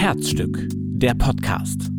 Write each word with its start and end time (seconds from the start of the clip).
Herzstück, 0.00 0.66
der 0.72 1.12
Podcast. 1.12 1.90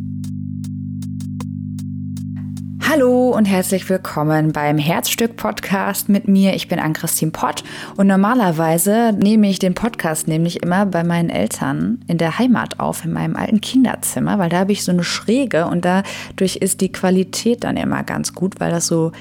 Hallo 2.90 3.29
und 3.29 3.45
herzlich 3.45 3.88
willkommen 3.92 4.51
beim 4.51 4.79
Herzstück 4.79 5.38
Podcast 5.38 6.09
mit 6.09 6.27
mir. 6.27 6.56
Ich 6.56 6.67
bin 6.67 6.79
Ann-Christine 6.79 7.29
Pott 7.29 7.64
und 7.98 8.07
normalerweise 8.07 9.14
nehme 9.14 9.51
ich 9.51 9.59
den 9.59 9.75
Podcast 9.75 10.27
nämlich 10.27 10.64
immer 10.64 10.87
bei 10.87 11.04
meinen 11.04 11.29
Eltern 11.29 12.00
in 12.07 12.18
der 12.18 12.39
Heimat 12.39 12.79
auf, 12.79 13.05
in 13.05 13.14
meinem 13.14 13.36
alten 13.36 13.61
Kinderzimmer, 13.61 14.39
weil 14.39 14.49
da 14.49 14.61
habe 14.61 14.71
ich 14.71 14.83
so 14.83 14.91
eine 14.91 15.04
Schräge 15.04 15.68
und 15.68 15.86
dadurch 15.86 16.55
ist 16.55 16.81
die 16.81 16.91
Qualität 16.91 17.63
dann 17.63 17.77
immer 17.77 18.02
ganz 18.02 18.33
gut, 18.33 18.59
weil 18.59 18.71
das 18.71 18.88
so 18.88 19.11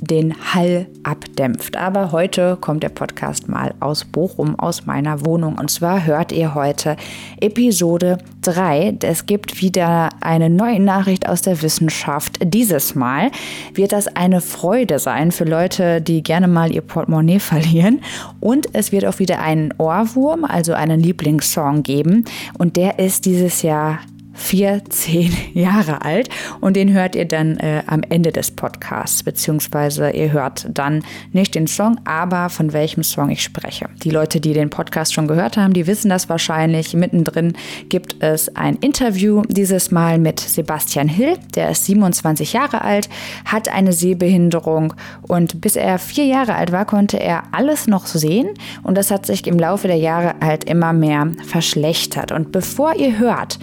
den 0.00 0.34
Hall 0.54 0.86
abdämpft. 1.02 1.76
Aber 1.76 2.12
heute 2.12 2.56
kommt 2.60 2.82
der 2.82 2.88
Podcast 2.88 3.48
mal 3.48 3.74
aus 3.80 4.04
Bochum, 4.04 4.58
aus 4.58 4.86
meiner 4.86 5.24
Wohnung. 5.24 5.58
Und 5.58 5.70
zwar 5.70 6.04
hört 6.06 6.32
ihr 6.32 6.54
heute 6.54 6.96
Episode 7.40 8.18
3. 8.42 8.98
Es 9.02 9.26
gibt 9.26 9.60
wieder 9.60 10.10
eine 10.20 10.50
neue 10.50 10.80
Nachricht 10.80 11.28
aus 11.28 11.42
der 11.42 11.60
Wissenschaft. 11.62 12.38
Dieses 12.42 12.94
Mal 12.94 13.30
wird 13.74 13.92
das 13.92 14.06
eine 14.08 14.40
Freude 14.40 14.98
sein 14.98 15.32
für 15.32 15.44
Leute, 15.44 16.00
die 16.00 16.22
gerne 16.22 16.48
mal 16.48 16.72
ihr 16.72 16.82
Portemonnaie 16.82 17.40
verlieren. 17.40 18.00
Und 18.40 18.68
es 18.74 18.92
wird 18.92 19.04
auch 19.04 19.18
wieder 19.18 19.40
einen 19.40 19.74
Ohrwurm, 19.78 20.44
also 20.44 20.72
einen 20.72 21.00
Lieblingssong 21.00 21.82
geben. 21.82 22.24
Und 22.56 22.76
der 22.76 22.98
ist 22.98 23.26
dieses 23.26 23.62
Jahr 23.62 23.98
14 24.38 25.36
Jahre 25.54 26.02
alt 26.02 26.28
und 26.60 26.76
den 26.76 26.92
hört 26.92 27.16
ihr 27.16 27.26
dann 27.26 27.58
äh, 27.58 27.82
am 27.86 28.02
Ende 28.08 28.32
des 28.32 28.52
Podcasts, 28.52 29.22
beziehungsweise 29.22 30.10
ihr 30.10 30.32
hört 30.32 30.66
dann 30.72 31.02
nicht 31.32 31.54
den 31.54 31.66
Song, 31.66 32.00
aber 32.04 32.48
von 32.48 32.72
welchem 32.72 33.02
Song 33.02 33.30
ich 33.30 33.42
spreche. 33.42 33.88
Die 34.02 34.10
Leute, 34.10 34.40
die 34.40 34.52
den 34.52 34.70
Podcast 34.70 35.12
schon 35.12 35.26
gehört 35.26 35.56
haben, 35.56 35.72
die 35.72 35.86
wissen 35.86 36.08
das 36.08 36.28
wahrscheinlich. 36.28 36.94
Mittendrin 36.94 37.54
gibt 37.88 38.22
es 38.22 38.54
ein 38.56 38.76
Interview, 38.76 39.42
dieses 39.48 39.90
Mal 39.90 40.18
mit 40.18 40.40
Sebastian 40.40 41.08
Hill, 41.08 41.36
der 41.54 41.70
ist 41.70 41.84
27 41.86 42.52
Jahre 42.52 42.82
alt, 42.82 43.08
hat 43.44 43.68
eine 43.68 43.92
Sehbehinderung 43.92 44.94
und 45.22 45.60
bis 45.60 45.76
er 45.76 45.98
vier 45.98 46.24
Jahre 46.24 46.54
alt 46.54 46.72
war, 46.72 46.84
konnte 46.84 47.18
er 47.18 47.42
alles 47.52 47.86
noch 47.86 48.06
sehen 48.06 48.50
und 48.82 48.96
das 48.96 49.10
hat 49.10 49.26
sich 49.26 49.46
im 49.46 49.58
Laufe 49.58 49.88
der 49.88 49.96
Jahre 49.96 50.34
halt 50.40 50.64
immer 50.64 50.92
mehr 50.92 51.32
verschlechtert. 51.46 52.32
Und 52.32 52.52
bevor 52.52 52.94
ihr 52.94 53.18
hört, 53.18 53.58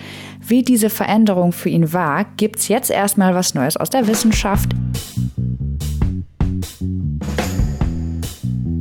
wie 0.47 0.63
diese 0.63 0.89
Veränderung 0.89 1.51
für 1.51 1.69
ihn 1.69 1.91
war, 1.91 2.25
gibt 2.37 2.59
es 2.59 2.67
jetzt 2.67 2.91
erstmal 2.91 3.33
was 3.33 3.55
Neues 3.55 3.77
aus 3.77 3.89
der 3.89 4.07
Wissenschaft. 4.07 4.69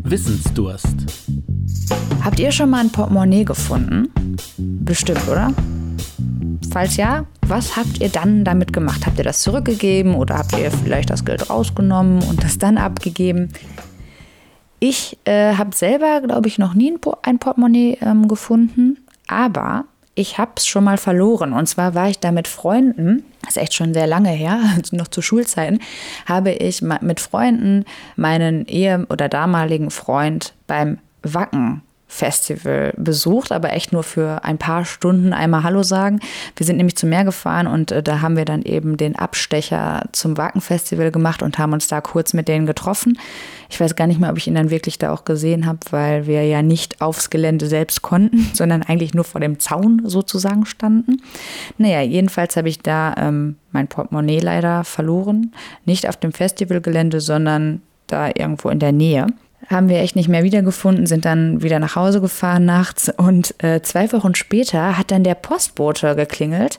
Wissensdurst. 0.02 0.96
Habt 2.22 2.38
ihr 2.38 2.52
schon 2.52 2.70
mal 2.70 2.80
ein 2.80 2.90
Portemonnaie 2.90 3.44
gefunden? 3.44 4.08
Bestimmt, 4.58 5.26
oder? 5.28 5.52
Falls 6.70 6.96
ja, 6.96 7.24
was 7.46 7.76
habt 7.76 8.00
ihr 8.00 8.08
dann 8.08 8.44
damit 8.44 8.72
gemacht? 8.72 9.06
Habt 9.06 9.18
ihr 9.18 9.24
das 9.24 9.40
zurückgegeben 9.40 10.14
oder 10.14 10.36
habt 10.38 10.52
ihr 10.58 10.70
vielleicht 10.70 11.10
das 11.10 11.24
Geld 11.24 11.48
rausgenommen 11.48 12.22
und 12.22 12.42
das 12.42 12.58
dann 12.58 12.78
abgegeben? 12.78 13.48
Ich 14.80 15.18
äh, 15.24 15.54
habe 15.54 15.74
selber, 15.74 16.20
glaube 16.20 16.48
ich, 16.48 16.58
noch 16.58 16.74
nie 16.74 16.92
ein, 16.92 17.00
ein 17.22 17.38
Portemonnaie 17.38 17.96
ähm, 18.02 18.28
gefunden, 18.28 18.98
aber 19.28 19.86
ich 20.14 20.38
habe 20.38 20.52
es 20.56 20.66
schon 20.66 20.84
mal 20.84 20.98
verloren. 20.98 21.52
Und 21.52 21.66
zwar 21.66 21.94
war 21.94 22.08
ich 22.08 22.18
da 22.18 22.32
mit 22.32 22.48
Freunden, 22.48 23.24
das 23.42 23.56
ist 23.56 23.62
echt 23.62 23.74
schon 23.74 23.94
sehr 23.94 24.06
lange 24.06 24.30
her, 24.30 24.60
noch 24.92 25.08
zu 25.08 25.22
Schulzeiten, 25.22 25.80
habe 26.26 26.52
ich 26.52 26.82
mit 26.82 27.20
Freunden 27.20 27.84
meinen 28.16 28.66
Ehe- 28.66 29.06
oder 29.08 29.28
damaligen 29.28 29.90
Freund 29.90 30.54
beim 30.66 30.98
Wacken 31.22 31.82
Festival 32.06 32.92
besucht, 32.96 33.50
aber 33.50 33.72
echt 33.72 33.92
nur 33.92 34.02
für 34.02 34.44
ein 34.44 34.58
paar 34.58 34.84
Stunden 34.84 35.32
einmal 35.32 35.62
Hallo 35.62 35.82
sagen. 35.82 36.20
Wir 36.54 36.66
sind 36.66 36.76
nämlich 36.76 36.96
zum 36.96 37.08
Meer 37.08 37.24
gefahren 37.24 37.66
und 37.66 37.90
äh, 37.90 38.02
da 38.02 38.20
haben 38.20 38.36
wir 38.36 38.44
dann 38.44 38.62
eben 38.62 38.96
den 38.96 39.16
Abstecher 39.16 40.04
zum 40.12 40.36
Wacken-Festival 40.36 41.10
gemacht 41.10 41.42
und 41.42 41.58
haben 41.58 41.72
uns 41.72 41.88
da 41.88 42.00
kurz 42.00 42.32
mit 42.32 42.46
denen 42.46 42.66
getroffen. 42.66 43.18
Ich 43.68 43.80
weiß 43.80 43.96
gar 43.96 44.06
nicht 44.06 44.20
mehr, 44.20 44.30
ob 44.30 44.36
ich 44.36 44.46
ihn 44.46 44.54
dann 44.54 44.70
wirklich 44.70 44.98
da 44.98 45.12
auch 45.12 45.24
gesehen 45.24 45.66
habe, 45.66 45.78
weil 45.90 46.26
wir 46.26 46.46
ja 46.46 46.62
nicht 46.62 47.00
aufs 47.00 47.30
Gelände 47.30 47.66
selbst 47.66 48.02
konnten, 48.02 48.50
sondern 48.54 48.82
eigentlich 48.82 49.14
nur 49.14 49.24
vor 49.24 49.40
dem 49.40 49.58
Zaun 49.58 50.02
sozusagen 50.04 50.66
standen. 50.66 51.22
Naja, 51.78 52.02
jedenfalls 52.02 52.56
habe 52.56 52.68
ich 52.68 52.80
da 52.80 53.14
ähm, 53.16 53.56
mein 53.72 53.88
Portemonnaie 53.88 54.40
leider 54.40 54.84
verloren. 54.84 55.52
Nicht 55.84 56.08
auf 56.08 56.16
dem 56.16 56.32
Festivalgelände, 56.32 57.20
sondern 57.20 57.82
da 58.06 58.28
irgendwo 58.28 58.68
in 58.68 58.78
der 58.78 58.92
Nähe 58.92 59.26
haben 59.68 59.88
wir 59.88 60.00
echt 60.00 60.16
nicht 60.16 60.28
mehr 60.28 60.44
wiedergefunden, 60.44 61.06
sind 61.06 61.24
dann 61.24 61.62
wieder 61.62 61.78
nach 61.78 61.96
Hause 61.96 62.20
gefahren 62.20 62.64
nachts 62.64 63.10
und 63.16 63.54
äh, 63.62 63.82
zwei 63.82 64.10
Wochen 64.12 64.34
später 64.34 64.98
hat 64.98 65.10
dann 65.10 65.24
der 65.24 65.34
Postbote 65.34 66.14
geklingelt 66.14 66.78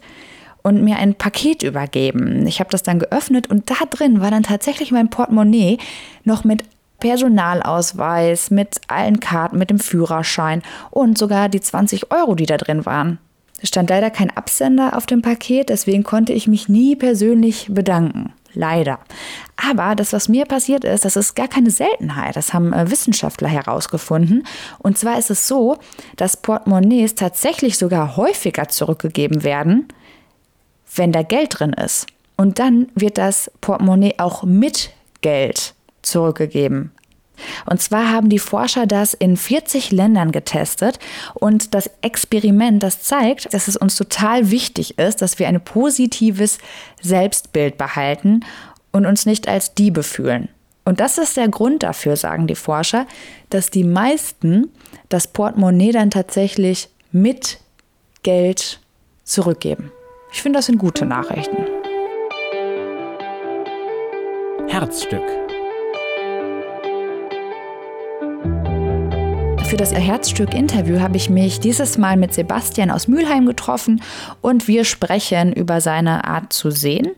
und 0.61 0.83
mir 0.83 0.97
ein 0.97 1.15
Paket 1.15 1.63
übergeben. 1.63 2.47
Ich 2.47 2.59
habe 2.59 2.71
das 2.71 2.83
dann 2.83 2.99
geöffnet 2.99 3.47
und 3.47 3.69
da 3.69 3.85
drin 3.89 4.21
war 4.21 4.31
dann 4.31 4.43
tatsächlich 4.43 4.91
mein 4.91 5.09
Portemonnaie 5.09 5.77
noch 6.23 6.43
mit 6.43 6.63
Personalausweis, 6.99 8.51
mit 8.51 8.81
allen 8.87 9.19
Karten, 9.19 9.57
mit 9.57 9.69
dem 9.69 9.79
Führerschein 9.79 10.63
und 10.91 11.17
sogar 11.17 11.49
die 11.49 11.59
20 11.59 12.11
Euro, 12.11 12.35
die 12.35 12.45
da 12.45 12.57
drin 12.57 12.85
waren. 12.85 13.19
Es 13.61 13.69
stand 13.69 13.89
leider 13.89 14.09
kein 14.09 14.35
Absender 14.35 14.97
auf 14.97 15.05
dem 15.05 15.21
Paket, 15.21 15.69
deswegen 15.69 16.03
konnte 16.03 16.33
ich 16.33 16.47
mich 16.47 16.67
nie 16.67 16.95
persönlich 16.95 17.67
bedanken. 17.69 18.33
Leider. 18.55 18.99
Aber 19.57 19.95
das, 19.95 20.13
was 20.13 20.29
mir 20.29 20.45
passiert 20.45 20.83
ist, 20.83 21.05
das 21.05 21.15
ist 21.15 21.35
gar 21.35 21.47
keine 21.47 21.69
Seltenheit. 21.69 22.35
Das 22.35 22.53
haben 22.53 22.73
äh, 22.73 22.89
Wissenschaftler 22.89 23.47
herausgefunden. 23.47 24.45
Und 24.79 24.97
zwar 24.97 25.19
ist 25.19 25.29
es 25.29 25.47
so, 25.47 25.77
dass 26.15 26.37
Portemonnaies 26.37 27.15
tatsächlich 27.15 27.77
sogar 27.77 28.17
häufiger 28.17 28.67
zurückgegeben 28.67 29.43
werden, 29.43 29.87
wenn 30.95 31.11
da 31.11 31.21
Geld 31.21 31.59
drin 31.59 31.73
ist. 31.73 32.07
Und 32.37 32.59
dann 32.59 32.87
wird 32.95 33.17
das 33.17 33.51
Portemonnaie 33.61 34.15
auch 34.17 34.43
mit 34.43 34.91
Geld 35.21 35.73
zurückgegeben. 36.01 36.91
Und 37.65 37.81
zwar 37.81 38.11
haben 38.11 38.29
die 38.29 38.39
Forscher 38.39 38.85
das 38.85 39.13
in 39.13 39.37
40 39.37 39.91
Ländern 39.91 40.31
getestet 40.31 40.99
und 41.33 41.73
das 41.73 41.89
Experiment, 42.01 42.83
das 42.83 43.01
zeigt, 43.01 43.53
dass 43.53 43.67
es 43.67 43.77
uns 43.77 43.95
total 43.95 44.51
wichtig 44.51 44.97
ist, 44.97 45.21
dass 45.21 45.39
wir 45.39 45.47
ein 45.47 45.63
positives 45.63 46.57
Selbstbild 47.01 47.77
behalten 47.77 48.41
und 48.91 49.05
uns 49.05 49.25
nicht 49.25 49.47
als 49.47 49.73
Diebe 49.73 50.03
fühlen. 50.03 50.49
Und 50.85 50.99
das 50.99 51.17
ist 51.17 51.35
der 51.35 51.49
Grund 51.49 51.83
dafür, 51.83 52.15
sagen 52.15 52.47
die 52.47 52.55
Forscher, 52.55 53.07
dass 53.49 53.71
die 53.71 53.83
meisten 53.83 54.71
das 55.09 55.27
Portemonnaie 55.27 55.91
dann 55.91 56.11
tatsächlich 56.11 56.89
mit 57.11 57.59
Geld 58.21 58.79
zurückgeben. 59.23 59.91
Ich 60.31 60.41
finde, 60.41 60.59
das 60.59 60.67
sind 60.67 60.77
gute 60.77 61.05
Nachrichten. 61.05 61.57
Herzstück 64.67 65.44
Für 69.75 69.79
das 69.79 69.93
Herzstück-Interview 69.93 71.01
habe 71.01 71.17
ich 71.17 71.29
mich 71.29 71.59
dieses 71.59 71.97
Mal 71.97 72.15
mit 72.15 72.33
Sebastian 72.33 72.89
aus 72.89 73.09
Mülheim 73.09 73.45
getroffen 73.45 74.01
und 74.39 74.69
wir 74.69 74.85
sprechen 74.85 75.51
über 75.51 75.81
seine 75.81 76.23
Art 76.23 76.53
zu 76.53 76.71
sehen, 76.71 77.11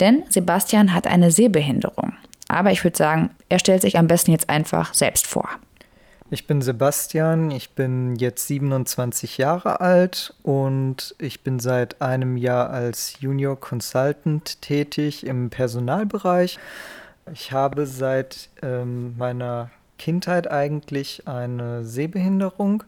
denn 0.00 0.22
Sebastian 0.30 0.94
hat 0.94 1.06
eine 1.06 1.30
Sehbehinderung. 1.30 2.14
Aber 2.48 2.72
ich 2.72 2.82
würde 2.82 2.96
sagen, 2.96 3.28
er 3.50 3.58
stellt 3.58 3.82
sich 3.82 3.98
am 3.98 4.06
besten 4.06 4.30
jetzt 4.30 4.48
einfach 4.48 4.94
selbst 4.94 5.26
vor. 5.26 5.50
Ich 6.30 6.46
bin 6.46 6.62
Sebastian, 6.62 7.50
ich 7.50 7.72
bin 7.72 8.16
jetzt 8.16 8.46
27 8.46 9.36
Jahre 9.36 9.82
alt 9.82 10.34
und 10.42 11.14
ich 11.18 11.42
bin 11.42 11.58
seit 11.58 12.00
einem 12.00 12.38
Jahr 12.38 12.70
als 12.70 13.20
Junior 13.20 13.60
Consultant 13.60 14.62
tätig 14.62 15.26
im 15.26 15.50
Personalbereich. 15.50 16.58
Ich 17.34 17.52
habe 17.52 17.84
seit 17.84 18.48
ähm, 18.62 19.14
meiner 19.18 19.68
Kindheit 19.98 20.50
eigentlich 20.50 21.26
eine 21.26 21.84
Sehbehinderung. 21.84 22.84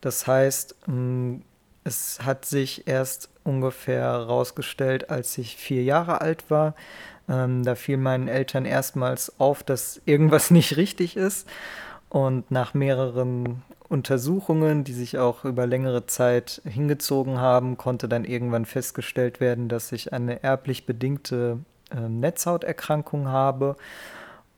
Das 0.00 0.26
heißt, 0.26 0.76
mm, 0.86 1.36
es 1.84 2.20
hat 2.22 2.44
sich 2.44 2.86
erst 2.86 3.30
ungefähr 3.44 4.02
herausgestellt, 4.02 5.10
als 5.10 5.38
ich 5.38 5.56
vier 5.56 5.82
Jahre 5.82 6.20
alt 6.20 6.50
war. 6.50 6.74
Ähm, 7.28 7.64
da 7.64 7.74
fiel 7.74 7.96
meinen 7.96 8.28
Eltern 8.28 8.64
erstmals 8.64 9.40
auf, 9.40 9.62
dass 9.62 10.00
irgendwas 10.04 10.50
nicht 10.52 10.76
richtig 10.76 11.16
ist. 11.16 11.48
Und 12.10 12.50
nach 12.50 12.74
mehreren 12.74 13.62
Untersuchungen, 13.88 14.84
die 14.84 14.92
sich 14.92 15.18
auch 15.18 15.44
über 15.44 15.66
längere 15.66 16.06
Zeit 16.06 16.60
hingezogen 16.64 17.38
haben, 17.38 17.76
konnte 17.78 18.08
dann 18.08 18.24
irgendwann 18.24 18.66
festgestellt 18.66 19.40
werden, 19.40 19.68
dass 19.68 19.92
ich 19.92 20.12
eine 20.12 20.42
erblich 20.42 20.84
bedingte 20.84 21.58
äh, 21.90 22.08
Netzhauterkrankung 22.08 23.28
habe 23.28 23.76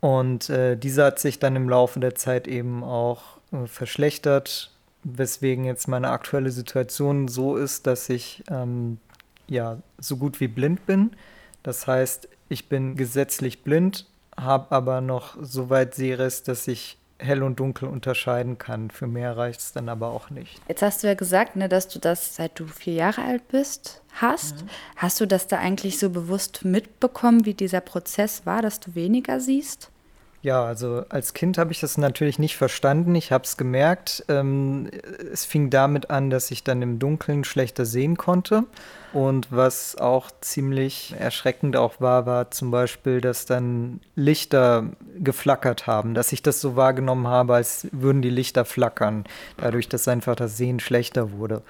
und 0.01 0.49
äh, 0.49 0.77
diese 0.77 1.05
hat 1.05 1.19
sich 1.19 1.39
dann 1.39 1.57
im 1.57 1.69
Laufe 1.69 2.01
der 2.01 2.15
Zeit 2.15 2.49
eben 2.49 2.83
auch 2.83 3.39
äh, 3.53 3.67
verschlechtert, 3.67 4.71
weswegen 5.03 5.65
jetzt 5.65 5.89
meine 5.89 6.11
aktuelle 6.11 6.51
Situation 6.51 7.29
so 7.29 7.57
ist, 7.57 7.87
dass 7.87 8.09
ich 8.09 8.43
ähm, 8.51 8.99
ja 9.47 9.79
so 9.99 10.17
gut 10.17 10.41
wie 10.41 10.49
blind 10.49 10.87
bin. 10.87 11.11
Das 11.63 11.87
heißt, 11.87 12.29
ich 12.49 12.69
bin 12.69 12.97
gesetzlich 12.97 13.63
blind, 13.63 14.07
habe 14.37 14.75
aber 14.75 15.01
noch 15.01 15.37
so 15.41 15.69
weit 15.69 15.95
Sehrest, 15.95 16.49
dass 16.49 16.67
ich 16.67 16.99
hell 17.21 17.43
und 17.43 17.61
dunkel 17.61 17.89
unterscheiden 17.89 18.59
kann. 18.59 18.91
Für 18.91 19.07
mehr 19.07 19.37
reicht 19.37 19.61
es 19.61 19.73
dann 19.73 19.89
aber 19.89 20.09
auch 20.09 20.31
nicht. 20.31 20.61
Jetzt 20.69 20.83
hast 20.83 21.03
du 21.03 21.07
ja 21.07 21.15
gesagt, 21.15 21.57
ne, 21.57 21.69
dass 21.69 21.89
du 21.89 21.99
das 21.99 22.37
seit 22.37 22.59
du 22.59 22.67
vier 22.67 22.95
Jahre 22.95 23.23
alt 23.23 23.49
bist, 23.49 24.03
hast. 24.15 24.63
Mhm. 24.63 24.69
Hast 24.97 25.21
du 25.21 25.27
das 25.27 25.47
da 25.47 25.59
eigentlich 25.59 25.99
so 25.99 26.11
bewusst 26.11 26.65
mitbekommen, 26.65 27.45
wie 27.45 27.55
dieser 27.55 27.81
Prozess 27.81 28.47
war, 28.47 28.63
dass 28.63 28.81
du 28.81 28.95
weniger 28.95 29.41
siehst? 29.41 29.91
Ja, 30.43 30.65
also 30.65 31.05
als 31.11 31.35
Kind 31.35 31.59
habe 31.59 31.71
ich 31.71 31.81
das 31.81 31.99
natürlich 31.99 32.39
nicht 32.39 32.57
verstanden. 32.57 33.15
Ich 33.15 33.31
habe 33.31 33.45
es 33.45 33.59
gemerkt. 33.59 34.25
Ähm, 34.29 34.89
es 35.31 35.45
fing 35.45 35.69
damit 35.69 36.09
an, 36.09 36.31
dass 36.31 36.51
ich 36.51 36.65
dann 36.65 36.81
im 36.81 36.99
Dunkeln 36.99 37.45
schlechter 37.45 37.85
sehen 37.85 38.17
konnte. 38.17 38.65
Und 39.13 39.49
was 39.51 39.97
auch 39.99 40.31
ziemlich 40.41 41.15
erschreckend 41.19 41.77
auch 41.77 42.01
war, 42.01 42.25
war 42.25 42.51
zum 42.53 42.71
Beispiel, 42.71 43.21
dass 43.21 43.45
dann 43.45 44.01
Lichter 44.15 44.85
geflackert 45.19 45.87
haben, 45.87 46.15
dass 46.15 46.33
ich 46.33 46.43
das 46.43 46.61
so 46.61 46.75
wahrgenommen 46.75 47.27
habe, 47.27 47.55
als 47.55 47.89
würden 47.93 48.23
die 48.23 48.31
Lichter 48.31 48.65
flackern, 48.65 49.25
dadurch, 49.57 49.89
dass 49.89 50.09
einfach 50.09 50.37
das 50.37 50.57
Sehen 50.57 50.81
schlechter 50.81 51.33
wurde. 51.33 51.63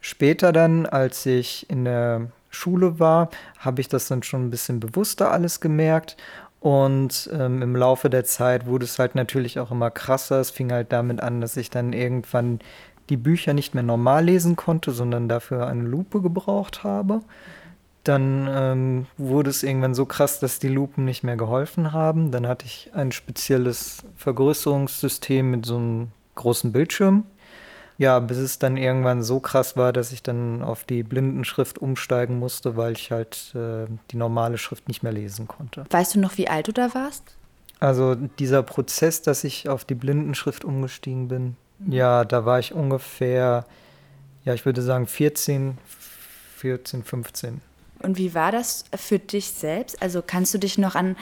Später 0.00 0.52
dann, 0.52 0.86
als 0.86 1.24
ich 1.24 1.70
in 1.70 1.84
der 1.84 2.26
Schule 2.50 2.98
war, 2.98 3.30
habe 3.58 3.80
ich 3.80 3.88
das 3.88 4.08
dann 4.08 4.22
schon 4.22 4.46
ein 4.46 4.50
bisschen 4.50 4.80
bewusster 4.80 5.30
alles 5.30 5.60
gemerkt 5.60 6.16
und 6.60 7.30
ähm, 7.32 7.62
im 7.62 7.76
Laufe 7.76 8.10
der 8.10 8.24
Zeit 8.24 8.66
wurde 8.66 8.84
es 8.84 8.98
halt 8.98 9.14
natürlich 9.14 9.60
auch 9.60 9.70
immer 9.70 9.90
krasser. 9.90 10.40
Es 10.40 10.50
fing 10.50 10.72
halt 10.72 10.92
damit 10.92 11.20
an, 11.20 11.40
dass 11.40 11.56
ich 11.56 11.70
dann 11.70 11.92
irgendwann 11.92 12.58
die 13.10 13.16
Bücher 13.16 13.54
nicht 13.54 13.74
mehr 13.74 13.84
normal 13.84 14.24
lesen 14.24 14.56
konnte, 14.56 14.90
sondern 14.90 15.28
dafür 15.28 15.66
eine 15.66 15.84
Lupe 15.84 16.20
gebraucht 16.20 16.82
habe. 16.82 17.20
Dann 18.04 18.48
ähm, 18.50 19.06
wurde 19.16 19.50
es 19.50 19.62
irgendwann 19.62 19.94
so 19.94 20.04
krass, 20.04 20.40
dass 20.40 20.58
die 20.58 20.68
Lupen 20.68 21.04
nicht 21.04 21.22
mehr 21.22 21.36
geholfen 21.36 21.92
haben. 21.92 22.30
Dann 22.32 22.46
hatte 22.46 22.66
ich 22.66 22.90
ein 22.94 23.12
spezielles 23.12 24.02
Vergrößerungssystem 24.16 25.50
mit 25.50 25.64
so 25.64 25.76
einem 25.76 26.08
großen 26.34 26.72
Bildschirm 26.72 27.24
ja, 27.98 28.20
bis 28.20 28.38
es 28.38 28.60
dann 28.60 28.76
irgendwann 28.76 29.22
so 29.22 29.40
krass 29.40 29.76
war, 29.76 29.92
dass 29.92 30.12
ich 30.12 30.22
dann 30.22 30.62
auf 30.62 30.84
die 30.84 31.02
Blindenschrift 31.02 31.78
umsteigen 31.78 32.38
musste, 32.38 32.76
weil 32.76 32.92
ich 32.92 33.10
halt 33.10 33.52
äh, 33.56 33.86
die 34.12 34.16
normale 34.16 34.56
Schrift 34.56 34.86
nicht 34.86 35.02
mehr 35.02 35.12
lesen 35.12 35.48
konnte. 35.48 35.84
Weißt 35.90 36.14
du 36.14 36.20
noch, 36.20 36.38
wie 36.38 36.48
alt 36.48 36.68
du 36.68 36.72
da 36.72 36.94
warst? 36.94 37.24
Also 37.80 38.14
dieser 38.14 38.62
Prozess, 38.62 39.22
dass 39.22 39.42
ich 39.42 39.68
auf 39.68 39.84
die 39.84 39.96
Blindenschrift 39.96 40.64
umgestiegen 40.64 41.26
bin, 41.26 41.56
mhm. 41.80 41.92
ja, 41.92 42.24
da 42.24 42.44
war 42.44 42.60
ich 42.60 42.72
ungefähr, 42.72 43.66
ja, 44.44 44.54
ich 44.54 44.64
würde 44.64 44.82
sagen 44.82 45.08
14, 45.08 45.76
14, 46.56 47.02
15. 47.02 47.60
Und 48.00 48.16
wie 48.16 48.32
war 48.32 48.52
das 48.52 48.84
für 48.94 49.18
dich 49.18 49.50
selbst? 49.50 50.00
Also 50.00 50.22
kannst 50.24 50.54
du 50.54 50.58
dich 50.58 50.78
noch 50.78 50.94
an 50.94 51.16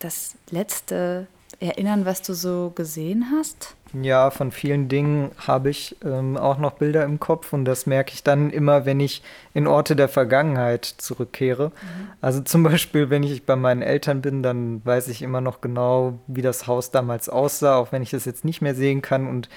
das 0.00 0.34
letzte 0.50 1.28
erinnern, 1.60 2.04
was 2.04 2.22
du 2.22 2.34
so 2.34 2.72
gesehen 2.74 3.26
hast? 3.32 3.74
Ja, 4.02 4.30
von 4.30 4.50
vielen 4.50 4.88
Dingen 4.88 5.30
habe 5.38 5.70
ich 5.70 5.96
ähm, 6.04 6.36
auch 6.36 6.58
noch 6.58 6.72
Bilder 6.72 7.04
im 7.04 7.20
Kopf 7.20 7.52
und 7.52 7.64
das 7.64 7.86
merke 7.86 8.12
ich 8.12 8.22
dann 8.22 8.50
immer, 8.50 8.84
wenn 8.84 9.00
ich 9.00 9.22
in 9.54 9.66
Orte 9.66 9.96
der 9.96 10.08
Vergangenheit 10.08 10.84
zurückkehre. 10.84 11.68
Mhm. 11.68 12.08
Also 12.20 12.40
zum 12.40 12.62
Beispiel, 12.64 13.10
wenn 13.10 13.22
ich 13.22 13.44
bei 13.44 13.56
meinen 13.56 13.82
Eltern 13.82 14.22
bin, 14.22 14.42
dann 14.42 14.84
weiß 14.84 15.08
ich 15.08 15.22
immer 15.22 15.40
noch 15.40 15.60
genau, 15.60 16.18
wie 16.26 16.42
das 16.42 16.66
Haus 16.66 16.90
damals 16.90 17.28
aussah, 17.28 17.76
auch 17.76 17.92
wenn 17.92 18.02
ich 18.02 18.10
das 18.10 18.24
jetzt 18.24 18.44
nicht 18.44 18.60
mehr 18.60 18.74
sehen 18.74 19.02
kann. 19.02 19.28
Und 19.28 19.48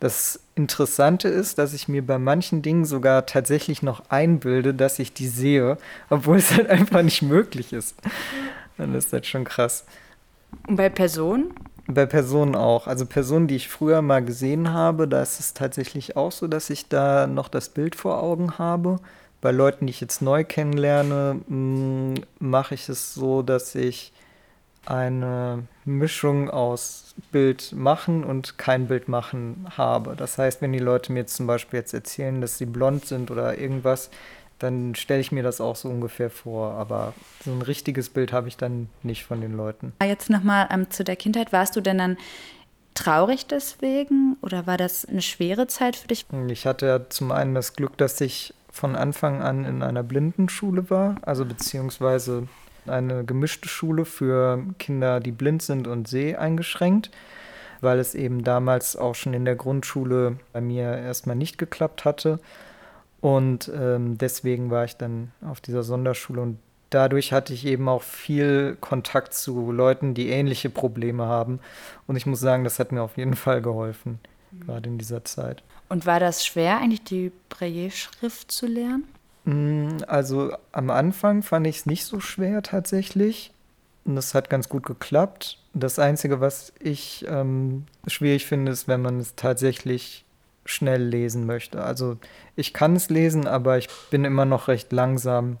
das 0.00 0.40
Interessante 0.54 1.28
ist, 1.28 1.58
dass 1.58 1.72
ich 1.72 1.88
mir 1.88 2.06
bei 2.06 2.18
manchen 2.18 2.62
Dingen 2.62 2.84
sogar 2.84 3.26
tatsächlich 3.26 3.82
noch 3.82 4.02
einbilde, 4.10 4.74
dass 4.74 4.98
ich 4.98 5.12
die 5.12 5.28
sehe, 5.28 5.78
obwohl 6.10 6.36
es 6.36 6.54
halt 6.54 6.68
einfach 6.70 7.02
nicht 7.02 7.22
möglich 7.22 7.72
ist. 7.72 7.96
Dann 8.76 8.94
ist 8.94 9.12
das 9.12 9.26
schon 9.26 9.44
krass. 9.44 9.84
Und 10.66 10.76
bei 10.76 10.88
Personen? 10.88 11.54
Bei 11.86 12.06
Personen 12.06 12.54
auch. 12.54 12.86
Also 12.86 13.06
Personen, 13.06 13.46
die 13.46 13.56
ich 13.56 13.68
früher 13.68 14.02
mal 14.02 14.22
gesehen 14.22 14.72
habe, 14.72 15.08
da 15.08 15.22
ist 15.22 15.40
es 15.40 15.54
tatsächlich 15.54 16.16
auch 16.16 16.32
so, 16.32 16.46
dass 16.46 16.70
ich 16.70 16.88
da 16.88 17.26
noch 17.26 17.48
das 17.48 17.70
Bild 17.70 17.94
vor 17.94 18.22
Augen 18.22 18.58
habe. 18.58 19.00
Bei 19.40 19.52
Leuten, 19.52 19.86
die 19.86 19.90
ich 19.90 20.00
jetzt 20.00 20.20
neu 20.20 20.44
kennenlerne, 20.44 21.40
mm, 21.46 22.14
mache 22.40 22.74
ich 22.74 22.88
es 22.88 23.14
so, 23.14 23.42
dass 23.42 23.74
ich 23.74 24.12
eine 24.84 25.64
Mischung 25.84 26.50
aus 26.50 27.14
Bild 27.30 27.72
machen 27.72 28.24
und 28.24 28.58
kein 28.58 28.88
Bild 28.88 29.08
machen 29.08 29.66
habe. 29.76 30.16
Das 30.16 30.38
heißt, 30.38 30.62
wenn 30.62 30.72
die 30.72 30.78
Leute 30.78 31.12
mir 31.12 31.26
zum 31.26 31.46
Beispiel 31.46 31.80
jetzt 31.80 31.92
erzählen, 31.92 32.40
dass 32.40 32.58
sie 32.58 32.66
blond 32.66 33.04
sind 33.04 33.30
oder 33.30 33.58
irgendwas, 33.58 34.10
dann 34.58 34.94
stelle 34.94 35.20
ich 35.20 35.32
mir 35.32 35.42
das 35.42 35.60
auch 35.60 35.76
so 35.76 35.88
ungefähr 35.88 36.30
vor. 36.30 36.72
Aber 36.72 37.14
so 37.44 37.52
ein 37.52 37.62
richtiges 37.62 38.10
Bild 38.10 38.32
habe 38.32 38.48
ich 38.48 38.56
dann 38.56 38.88
nicht 39.02 39.24
von 39.24 39.40
den 39.40 39.56
Leuten. 39.56 39.92
Jetzt 40.02 40.30
nochmal 40.30 40.68
ähm, 40.70 40.90
zu 40.90 41.04
der 41.04 41.16
Kindheit. 41.16 41.52
Warst 41.52 41.76
du 41.76 41.80
denn 41.80 41.98
dann 41.98 42.16
traurig 42.94 43.46
deswegen 43.46 44.36
oder 44.42 44.66
war 44.66 44.76
das 44.76 45.04
eine 45.04 45.22
schwere 45.22 45.68
Zeit 45.68 45.96
für 45.96 46.08
dich? 46.08 46.26
Ich 46.48 46.66
hatte 46.66 46.86
ja 46.86 47.08
zum 47.08 47.30
einen 47.30 47.54
das 47.54 47.74
Glück, 47.74 47.96
dass 47.96 48.20
ich 48.20 48.54
von 48.70 48.96
Anfang 48.96 49.42
an 49.42 49.64
in 49.64 49.82
einer 49.82 50.02
Blindenschule 50.02 50.90
war, 50.90 51.16
also 51.22 51.44
beziehungsweise 51.44 52.48
eine 52.86 53.24
gemischte 53.24 53.68
Schule 53.68 54.04
für 54.04 54.64
Kinder, 54.78 55.20
die 55.20 55.32
blind 55.32 55.62
sind 55.62 55.86
und 55.86 56.08
seh 56.08 56.36
eingeschränkt, 56.36 57.10
weil 57.80 57.98
es 57.98 58.14
eben 58.14 58.44
damals 58.44 58.96
auch 58.96 59.14
schon 59.14 59.34
in 59.34 59.44
der 59.44 59.56
Grundschule 59.56 60.36
bei 60.52 60.60
mir 60.60 60.96
erstmal 60.96 61.36
nicht 61.36 61.58
geklappt 61.58 62.04
hatte. 62.04 62.38
Und 63.20 63.70
ähm, 63.74 64.16
deswegen 64.18 64.70
war 64.70 64.84
ich 64.84 64.96
dann 64.96 65.32
auf 65.42 65.60
dieser 65.60 65.82
Sonderschule 65.82 66.40
und 66.40 66.58
dadurch 66.90 67.32
hatte 67.32 67.52
ich 67.52 67.66
eben 67.66 67.88
auch 67.88 68.02
viel 68.02 68.76
Kontakt 68.80 69.34
zu 69.34 69.72
Leuten, 69.72 70.14
die 70.14 70.28
ähnliche 70.28 70.70
Probleme 70.70 71.26
haben. 71.26 71.60
Und 72.06 72.16
ich 72.16 72.26
muss 72.26 72.40
sagen, 72.40 72.64
das 72.64 72.78
hat 72.78 72.92
mir 72.92 73.02
auf 73.02 73.16
jeden 73.16 73.34
Fall 73.34 73.60
geholfen, 73.60 74.20
mhm. 74.50 74.60
gerade 74.60 74.88
in 74.88 74.98
dieser 74.98 75.24
Zeit. 75.24 75.62
Und 75.88 76.06
war 76.06 76.20
das 76.20 76.44
schwer, 76.44 76.78
eigentlich 76.78 77.04
die 77.04 77.32
Braille-Schrift 77.48 78.52
zu 78.52 78.66
lernen? 78.66 79.04
Mm, 79.44 80.02
also 80.06 80.52
am 80.72 80.90
Anfang 80.90 81.42
fand 81.42 81.66
ich 81.66 81.78
es 81.78 81.86
nicht 81.86 82.04
so 82.04 82.20
schwer 82.20 82.62
tatsächlich. 82.62 83.52
Und 84.04 84.16
das 84.16 84.34
hat 84.34 84.48
ganz 84.48 84.68
gut 84.68 84.84
geklappt. 84.84 85.58
Das 85.74 85.98
Einzige, 85.98 86.40
was 86.40 86.72
ich 86.80 87.26
ähm, 87.28 87.84
schwierig 88.06 88.46
finde, 88.46 88.72
ist, 88.72 88.88
wenn 88.88 89.02
man 89.02 89.20
es 89.20 89.34
tatsächlich 89.34 90.24
schnell 90.68 91.02
lesen 91.02 91.46
möchte. 91.46 91.82
Also 91.82 92.18
ich 92.54 92.74
kann 92.74 92.94
es 92.94 93.08
lesen, 93.08 93.46
aber 93.46 93.78
ich 93.78 93.88
bin 94.10 94.24
immer 94.24 94.44
noch 94.44 94.68
recht 94.68 94.92
langsam. 94.92 95.58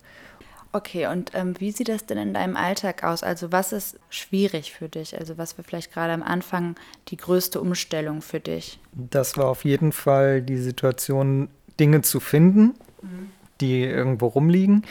Okay, 0.70 1.06
und 1.06 1.30
ähm, 1.32 1.54
wie 1.58 1.72
sieht 1.72 1.88
das 1.88 2.04
denn 2.04 2.18
in 2.18 2.34
deinem 2.34 2.54
Alltag 2.54 3.02
aus? 3.02 3.22
Also 3.22 3.50
was 3.52 3.72
ist 3.72 3.98
schwierig 4.10 4.72
für 4.72 4.90
dich? 4.90 5.18
Also 5.18 5.38
was 5.38 5.56
war 5.56 5.64
vielleicht 5.64 5.92
gerade 5.92 6.12
am 6.12 6.22
Anfang 6.22 6.76
die 7.08 7.16
größte 7.16 7.58
Umstellung 7.58 8.20
für 8.20 8.38
dich? 8.38 8.78
Das 8.92 9.38
war 9.38 9.46
auf 9.46 9.64
jeden 9.64 9.92
Fall 9.92 10.42
die 10.42 10.58
Situation, 10.58 11.48
Dinge 11.80 12.02
zu 12.02 12.20
finden, 12.20 12.74
mhm. 13.00 13.30
die 13.62 13.82
irgendwo 13.82 14.26
rumliegen. 14.26 14.84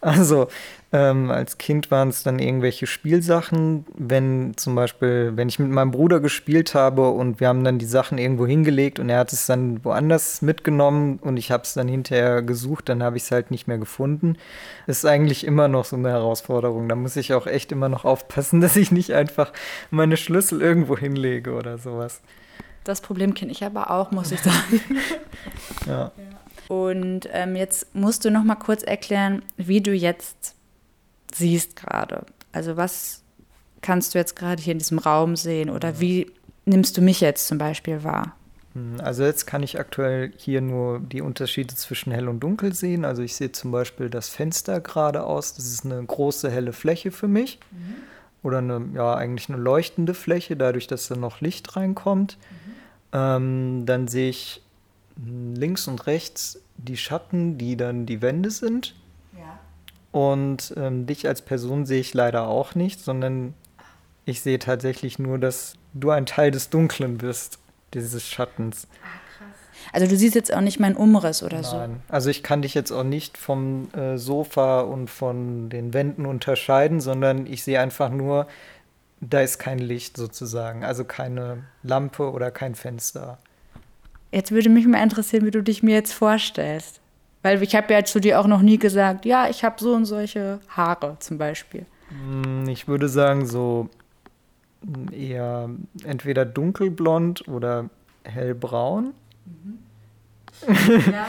Also 0.00 0.48
ähm, 0.92 1.30
als 1.30 1.58
Kind 1.58 1.90
waren 1.90 2.08
es 2.08 2.22
dann 2.22 2.38
irgendwelche 2.38 2.86
Spielsachen, 2.86 3.84
wenn 3.96 4.56
zum 4.56 4.74
Beispiel, 4.74 5.32
wenn 5.34 5.48
ich 5.48 5.58
mit 5.58 5.70
meinem 5.70 5.90
Bruder 5.90 6.20
gespielt 6.20 6.74
habe 6.74 7.10
und 7.10 7.40
wir 7.40 7.48
haben 7.48 7.64
dann 7.64 7.78
die 7.78 7.86
Sachen 7.86 8.18
irgendwo 8.18 8.46
hingelegt 8.46 8.98
und 8.98 9.08
er 9.08 9.18
hat 9.18 9.32
es 9.32 9.46
dann 9.46 9.84
woanders 9.84 10.42
mitgenommen 10.42 11.18
und 11.20 11.36
ich 11.38 11.50
habe 11.50 11.64
es 11.64 11.74
dann 11.74 11.88
hinterher 11.88 12.42
gesucht, 12.42 12.88
dann 12.88 13.02
habe 13.02 13.16
ich 13.16 13.24
es 13.24 13.30
halt 13.30 13.50
nicht 13.50 13.66
mehr 13.66 13.78
gefunden. 13.78 14.36
Ist 14.86 15.04
eigentlich 15.04 15.44
immer 15.44 15.68
noch 15.68 15.84
so 15.84 15.96
eine 15.96 16.10
Herausforderung. 16.10 16.88
Da 16.88 16.94
muss 16.94 17.16
ich 17.16 17.34
auch 17.34 17.46
echt 17.46 17.72
immer 17.72 17.88
noch 17.88 18.04
aufpassen, 18.04 18.60
dass 18.62 18.76
ich 18.76 18.92
nicht 18.92 19.12
einfach 19.12 19.52
meine 19.90 20.16
Schlüssel 20.16 20.62
irgendwo 20.62 20.96
hinlege 20.96 21.52
oder 21.52 21.78
sowas. 21.78 22.20
Das 22.84 23.00
Problem 23.00 23.34
kenne 23.34 23.50
ich 23.50 23.64
aber 23.64 23.90
auch, 23.90 24.12
muss 24.12 24.30
ich 24.30 24.40
sagen. 24.40 24.80
ja. 25.86 26.12
Und 26.68 27.28
ähm, 27.32 27.56
jetzt 27.56 27.94
musst 27.94 28.24
du 28.24 28.30
noch 28.30 28.44
mal 28.44 28.56
kurz 28.56 28.82
erklären, 28.82 29.42
wie 29.56 29.80
du 29.80 29.92
jetzt 29.92 30.54
siehst 31.32 31.76
gerade. 31.76 32.24
Also 32.52 32.76
was 32.76 33.22
kannst 33.82 34.14
du 34.14 34.18
jetzt 34.18 34.36
gerade 34.36 34.62
hier 34.62 34.72
in 34.72 34.78
diesem 34.78 34.98
Raum 34.98 35.36
sehen 35.36 35.70
oder 35.70 36.00
wie 36.00 36.30
nimmst 36.64 36.96
du 36.96 37.02
mich 37.02 37.20
jetzt 37.20 37.46
zum 37.46 37.58
Beispiel 37.58 38.02
wahr? 38.02 38.34
Hm, 38.74 39.00
also 39.00 39.24
jetzt 39.24 39.46
kann 39.46 39.62
ich 39.62 39.78
aktuell 39.78 40.32
hier 40.36 40.60
nur 40.60 41.00
die 41.00 41.22
Unterschiede 41.22 41.74
zwischen 41.74 42.12
hell 42.12 42.28
und 42.28 42.40
dunkel 42.40 42.74
sehen. 42.74 43.04
Also 43.04 43.22
ich 43.22 43.36
sehe 43.36 43.52
zum 43.52 43.70
Beispiel 43.70 44.10
das 44.10 44.28
Fenster 44.28 44.80
geradeaus. 44.80 45.54
Das 45.54 45.66
ist 45.66 45.84
eine 45.84 46.02
große 46.04 46.50
helle 46.50 46.72
Fläche 46.72 47.10
für 47.10 47.28
mich. 47.28 47.58
Mhm. 47.70 47.94
Oder 48.42 48.58
eine, 48.58 48.88
ja, 48.94 49.14
eigentlich 49.14 49.48
eine 49.48 49.58
leuchtende 49.58 50.14
Fläche, 50.14 50.56
dadurch, 50.56 50.86
dass 50.86 51.08
da 51.08 51.16
noch 51.16 51.40
Licht 51.40 51.74
reinkommt. 51.74 52.38
Mhm. 52.38 52.72
Ähm, 53.12 53.82
dann 53.86 54.08
sehe 54.08 54.28
ich 54.28 54.62
links 55.24 55.88
und 55.88 56.06
rechts 56.06 56.60
die 56.76 56.96
Schatten, 56.96 57.58
die 57.58 57.76
dann 57.76 58.06
die 58.06 58.22
Wände 58.22 58.50
sind. 58.50 58.94
Ja. 59.36 59.58
Und 60.12 60.74
ähm, 60.76 61.06
dich 61.06 61.26
als 61.26 61.42
Person 61.42 61.86
sehe 61.86 62.00
ich 62.00 62.14
leider 62.14 62.48
auch 62.48 62.74
nicht, 62.74 63.00
sondern 63.00 63.54
ich 64.24 64.40
sehe 64.40 64.58
tatsächlich 64.58 65.18
nur, 65.18 65.38
dass 65.38 65.74
du 65.94 66.10
ein 66.10 66.26
Teil 66.26 66.50
des 66.50 66.68
Dunklen 66.68 67.18
bist, 67.18 67.58
dieses 67.94 68.28
Schattens. 68.28 68.88
Ah, 69.02 69.06
krass. 69.38 69.92
Also 69.92 70.06
du 70.06 70.16
siehst 70.16 70.34
jetzt 70.34 70.52
auch 70.52 70.60
nicht 70.60 70.80
meinen 70.80 70.96
Umriss 70.96 71.42
oder 71.42 71.62
Nein. 71.62 71.64
so. 71.64 72.12
Also 72.12 72.30
ich 72.30 72.42
kann 72.42 72.62
dich 72.62 72.74
jetzt 72.74 72.90
auch 72.90 73.04
nicht 73.04 73.38
vom 73.38 73.88
äh, 73.94 74.18
Sofa 74.18 74.80
und 74.80 75.08
von 75.08 75.70
den 75.70 75.94
Wänden 75.94 76.26
unterscheiden, 76.26 77.00
sondern 77.00 77.46
ich 77.46 77.62
sehe 77.62 77.80
einfach 77.80 78.10
nur 78.10 78.46
da 79.20 79.40
ist 79.40 79.58
kein 79.58 79.78
Licht 79.78 80.16
sozusagen, 80.16 80.84
also 80.84 81.04
keine 81.04 81.64
Lampe 81.82 82.30
oder 82.30 82.50
kein 82.50 82.74
Fenster. 82.74 83.38
Jetzt 84.36 84.52
würde 84.52 84.68
mich 84.68 84.86
mal 84.86 85.02
interessieren, 85.02 85.46
wie 85.46 85.50
du 85.50 85.62
dich 85.62 85.82
mir 85.82 85.94
jetzt 85.94 86.12
vorstellst. 86.12 87.00
Weil 87.40 87.62
ich 87.62 87.74
habe 87.74 87.90
ja 87.94 88.04
zu 88.04 88.20
dir 88.20 88.38
auch 88.38 88.46
noch 88.46 88.60
nie 88.60 88.76
gesagt, 88.76 89.24
ja, 89.24 89.48
ich 89.48 89.64
habe 89.64 89.76
so 89.78 89.94
und 89.94 90.04
solche 90.04 90.60
Haare 90.68 91.16
zum 91.20 91.38
Beispiel. 91.38 91.86
Hm, 92.10 92.68
ich 92.68 92.86
würde 92.86 93.08
sagen, 93.08 93.46
so 93.46 93.88
eher 95.10 95.70
entweder 96.04 96.44
dunkelblond 96.44 97.48
oder 97.48 97.88
hellbraun. 98.24 99.14
Mhm. 99.46 99.78
Ja. 101.12 101.28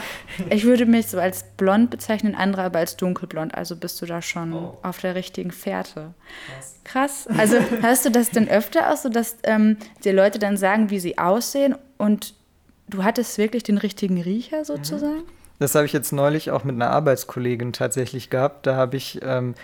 Ich 0.50 0.64
würde 0.64 0.84
mich 0.84 1.06
so 1.06 1.18
als 1.18 1.44
blond 1.56 1.88
bezeichnen, 1.88 2.34
andere 2.34 2.62
aber 2.62 2.80
als 2.80 2.98
dunkelblond. 2.98 3.54
Also 3.54 3.74
bist 3.76 4.02
du 4.02 4.06
da 4.06 4.20
schon 4.20 4.52
oh. 4.52 4.76
auf 4.82 5.00
der 5.00 5.14
richtigen 5.14 5.50
Fährte. 5.50 6.12
Krass. 6.84 7.26
Krass. 7.26 7.38
Also 7.38 7.56
hast 7.82 8.04
du 8.04 8.10
das 8.10 8.30
denn 8.30 8.50
öfter 8.50 8.92
auch 8.92 8.98
so, 8.98 9.08
dass 9.08 9.38
ähm, 9.44 9.78
dir 10.04 10.12
Leute 10.12 10.38
dann 10.38 10.58
sagen, 10.58 10.90
wie 10.90 11.00
sie 11.00 11.16
aussehen 11.16 11.74
und 11.96 12.34
du 12.88 13.04
hattest 13.04 13.38
wirklich 13.38 13.62
den 13.62 13.78
richtigen 13.78 14.20
Riecher 14.20 14.64
sozusagen? 14.64 15.24
Das 15.58 15.74
habe 15.74 15.86
ich 15.86 15.92
jetzt 15.92 16.12
neulich 16.12 16.50
auch 16.50 16.64
mit 16.64 16.76
einer 16.76 16.90
Arbeitskollegin 16.90 17.72
tatsächlich 17.72 18.30
gehabt. 18.30 18.66
Da 18.66 18.76
habe 18.76 18.96
ich 18.96 19.20
ähm, 19.22 19.54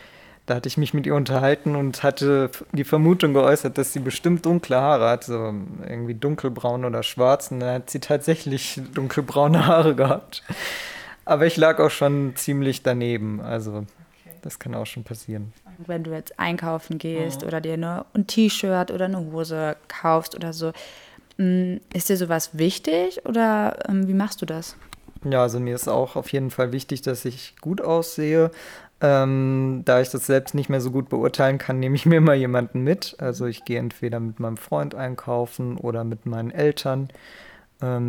da 0.47 0.57
hatte 0.57 0.69
ich 0.69 0.77
mich 0.77 0.93
mit 0.93 1.07
ihr 1.07 1.15
unterhalten 1.15 1.75
und 1.75 2.03
hatte 2.03 2.51
die 2.73 2.85
Vermutung 2.85 3.33
geäußert, 3.33 3.79
dass 3.79 3.95
sie 3.95 4.01
bestimmt 4.01 4.45
dunkle 4.45 4.77
Haare 4.77 5.09
hat, 5.09 5.25
so 5.25 5.55
irgendwie 5.89 6.15
dunkelbraun 6.15 6.85
oder 6.85 7.03
schwarz. 7.03 7.51
Und 7.51 7.61
dann 7.61 7.75
hat 7.75 7.91
sie 7.91 8.01
tatsächlich 8.01 8.81
dunkelbraune 8.95 9.67
Haare 9.67 9.95
gehabt. 9.95 10.43
Aber 11.25 11.47
ich 11.47 11.57
lag 11.57 11.79
auch 11.79 11.91
schon 11.91 12.37
ziemlich 12.37 12.83
daneben. 12.83 13.41
Also 13.41 13.87
das 14.43 14.59
kann 14.59 14.75
auch 14.75 14.85
schon 14.85 15.05
passieren. 15.05 15.55
Wenn 15.79 16.05
du 16.05 16.13
jetzt 16.13 16.39
einkaufen 16.39 16.99
gehst 16.99 17.41
mhm. 17.41 17.49
oder 17.49 17.63
dir 17.63 17.79
nur 17.79 18.05
ein 18.13 18.27
T-Shirt 18.27 18.91
oder 18.91 19.07
eine 19.07 19.21
Hose 19.21 19.77
kaufst 19.89 20.35
oder 20.35 20.53
so, 20.53 20.73
ist 21.37 22.09
dir 22.09 22.17
sowas 22.17 22.51
wichtig 22.57 23.25
oder 23.27 23.79
ähm, 23.89 24.07
wie 24.07 24.15
machst 24.15 24.41
du 24.43 24.47
das? 24.47 24.77
Ja, 25.25 25.43
also 25.43 25.59
mir 25.59 25.75
ist 25.75 25.89
auch 25.89 26.17
auf 26.17 26.33
jeden 26.33 26.51
Fall 26.51 26.73
wichtig, 26.73 27.03
dass 27.03 27.25
ich 27.25 27.55
gut 27.61 27.81
aussehe. 27.81 28.51
Ähm, 29.01 29.83
da 29.85 30.01
ich 30.01 30.11
das 30.11 30.27
selbst 30.27 30.55
nicht 30.55 30.69
mehr 30.69 30.81
so 30.81 30.91
gut 30.91 31.09
beurteilen 31.09 31.59
kann, 31.59 31.81
nehme 31.81 31.97
ich 31.97 32.07
mir 32.07 32.17
immer 32.17 32.35
jemanden 32.35 32.83
mit. 32.83 33.17
Also 33.19 33.47
ich 33.47 33.65
gehe 33.65 33.79
entweder 33.79 34.21
mit 34.21 34.39
meinem 34.39 34.57
Freund 34.57 34.95
einkaufen 34.95 35.77
oder 35.77 36.05
mit 36.05 36.27
meinen 36.27 36.51
Eltern, 36.51 37.09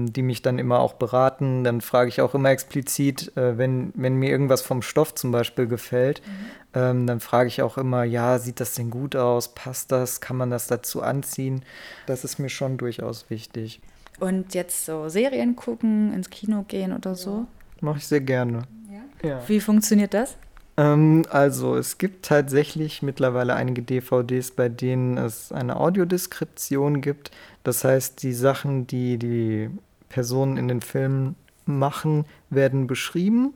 die 0.08 0.22
mich 0.22 0.42
dann 0.42 0.60
immer 0.60 0.80
auch 0.80 0.94
beraten. 0.94 1.64
Dann 1.64 1.82
frage 1.82 2.10
ich 2.10 2.22
auch 2.22 2.34
immer 2.34 2.50
explizit, 2.50 3.36
äh, 3.36 3.58
wenn, 3.58 3.92
wenn 3.96 4.16
mir 4.16 4.30
irgendwas 4.30 4.62
vom 4.62 4.82
Stoff 4.82 5.16
zum 5.16 5.32
Beispiel 5.32 5.68
gefällt, 5.68 6.22
mhm. 6.26 6.80
ähm, 6.80 7.08
dann 7.08 7.20
frage 7.20 7.48
ich 7.48 7.62
auch 7.62 7.78
immer, 7.78 8.04
ja, 8.04 8.40
sieht 8.40 8.60
das 8.60 8.74
denn 8.74 8.90
gut 8.90 9.16
aus? 9.16 9.54
Passt 9.54 9.92
das? 9.92 10.22
Kann 10.22 10.38
man 10.38 10.50
das 10.50 10.68
dazu 10.68 11.02
anziehen? 11.02 11.64
Das 12.06 12.24
ist 12.24 12.40
mir 12.40 12.50
schon 12.50 12.78
durchaus 12.78 13.30
wichtig. 13.30 13.82
Und 14.20 14.54
jetzt 14.54 14.86
so 14.86 15.10
Serien 15.10 15.56
gucken, 15.56 16.14
ins 16.14 16.30
Kino 16.30 16.64
gehen 16.68 16.94
oder 16.94 17.16
so? 17.16 17.46
Mache 17.82 17.98
ich 17.98 18.08
sehr 18.08 18.22
gerne. 18.22 18.64
Ja. 18.90 19.30
Ja. 19.30 19.42
Wie 19.48 19.60
funktioniert 19.60 20.14
das? 20.14 20.38
Ähm, 20.78 21.24
also 21.30 21.76
es 21.76 21.98
gibt 21.98 22.26
tatsächlich 22.26 23.02
mittlerweile 23.02 23.56
einige 23.56 23.82
DVDs, 23.82 24.52
bei 24.52 24.70
denen 24.70 25.18
es 25.18 25.52
eine 25.52 25.78
Audiodeskription 25.78 27.02
gibt. 27.02 27.32
Das 27.66 27.84
heißt, 27.84 28.22
die 28.22 28.34
Sachen, 28.34 28.86
die 28.86 29.18
die 29.18 29.72
Personen 30.08 30.56
in 30.56 30.68
den 30.68 30.82
Filmen 30.82 31.36
machen, 31.66 32.26
werden 32.52 32.86
beschrieben 32.86 33.56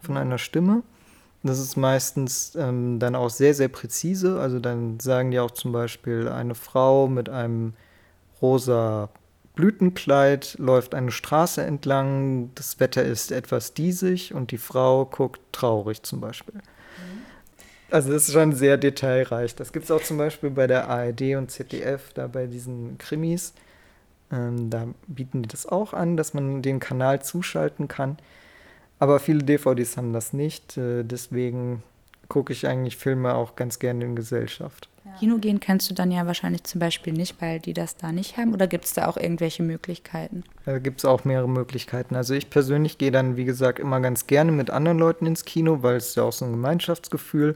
von 0.00 0.16
einer 0.16 0.38
Stimme. 0.38 0.82
Das 1.42 1.58
ist 1.58 1.76
meistens 1.76 2.56
ähm, 2.56 2.98
dann 2.98 3.14
auch 3.14 3.28
sehr, 3.28 3.52
sehr 3.52 3.68
präzise. 3.68 4.40
Also 4.40 4.60
dann 4.60 4.98
sagen 4.98 5.30
die 5.30 5.38
auch 5.38 5.50
zum 5.50 5.72
Beispiel, 5.72 6.26
eine 6.28 6.54
Frau 6.54 7.06
mit 7.06 7.28
einem 7.28 7.74
rosa 8.40 9.10
Blütenkleid 9.56 10.56
läuft 10.58 10.94
eine 10.94 11.10
Straße 11.10 11.62
entlang, 11.62 12.50
das 12.54 12.80
Wetter 12.80 13.02
ist 13.02 13.30
etwas 13.30 13.74
diesig 13.74 14.32
und 14.32 14.52
die 14.52 14.58
Frau 14.58 15.04
guckt 15.04 15.40
traurig 15.52 16.02
zum 16.02 16.22
Beispiel. 16.22 16.54
Also 17.90 18.12
das 18.12 18.28
ist 18.28 18.34
schon 18.34 18.52
sehr 18.52 18.76
detailreich. 18.76 19.54
Das 19.56 19.72
gibt 19.72 19.84
es 19.86 19.90
auch 19.90 20.02
zum 20.02 20.16
Beispiel 20.16 20.50
bei 20.50 20.66
der 20.66 20.88
ARD 20.88 21.34
und 21.36 21.50
ZDF, 21.50 22.12
da 22.14 22.28
bei 22.28 22.46
diesen 22.46 22.98
Krimis. 22.98 23.52
Ähm, 24.32 24.70
da 24.70 24.86
bieten 25.08 25.42
die 25.42 25.48
das 25.48 25.66
auch 25.66 25.92
an, 25.92 26.16
dass 26.16 26.34
man 26.34 26.62
den 26.62 26.78
Kanal 26.78 27.22
zuschalten 27.22 27.88
kann. 27.88 28.18
Aber 29.00 29.18
viele 29.18 29.42
DVDs 29.42 29.96
haben 29.96 30.12
das 30.12 30.32
nicht. 30.32 30.76
Äh, 30.76 31.02
deswegen 31.02 31.82
gucke 32.28 32.52
ich 32.52 32.66
eigentlich 32.66 32.96
Filme 32.96 33.34
auch 33.34 33.56
ganz 33.56 33.78
gerne 33.78 34.04
in 34.04 34.14
Gesellschaft. 34.14 34.88
Kino 35.18 35.38
gehen 35.38 35.60
kannst 35.60 35.90
du 35.90 35.94
dann 35.94 36.10
ja 36.10 36.26
wahrscheinlich 36.26 36.64
zum 36.64 36.78
Beispiel 36.78 37.12
nicht, 37.12 37.40
weil 37.40 37.58
die 37.58 37.72
das 37.72 37.96
da 37.96 38.12
nicht 38.12 38.36
haben. 38.36 38.52
Oder 38.52 38.66
gibt 38.66 38.84
es 38.84 38.92
da 38.92 39.06
auch 39.06 39.16
irgendwelche 39.16 39.62
Möglichkeiten? 39.62 40.44
Da 40.66 40.78
gibt 40.78 41.00
es 41.00 41.04
auch 41.04 41.24
mehrere 41.24 41.48
Möglichkeiten. 41.48 42.14
Also 42.14 42.34
ich 42.34 42.50
persönlich 42.50 42.98
gehe 42.98 43.10
dann, 43.10 43.36
wie 43.36 43.44
gesagt, 43.44 43.78
immer 43.78 44.00
ganz 44.00 44.26
gerne 44.26 44.52
mit 44.52 44.70
anderen 44.70 44.98
Leuten 44.98 45.26
ins 45.26 45.44
Kino, 45.44 45.82
weil 45.82 45.96
es 45.96 46.14
ja 46.14 46.22
auch 46.22 46.32
so 46.32 46.44
ein 46.44 46.52
Gemeinschaftsgefühl 46.52 47.54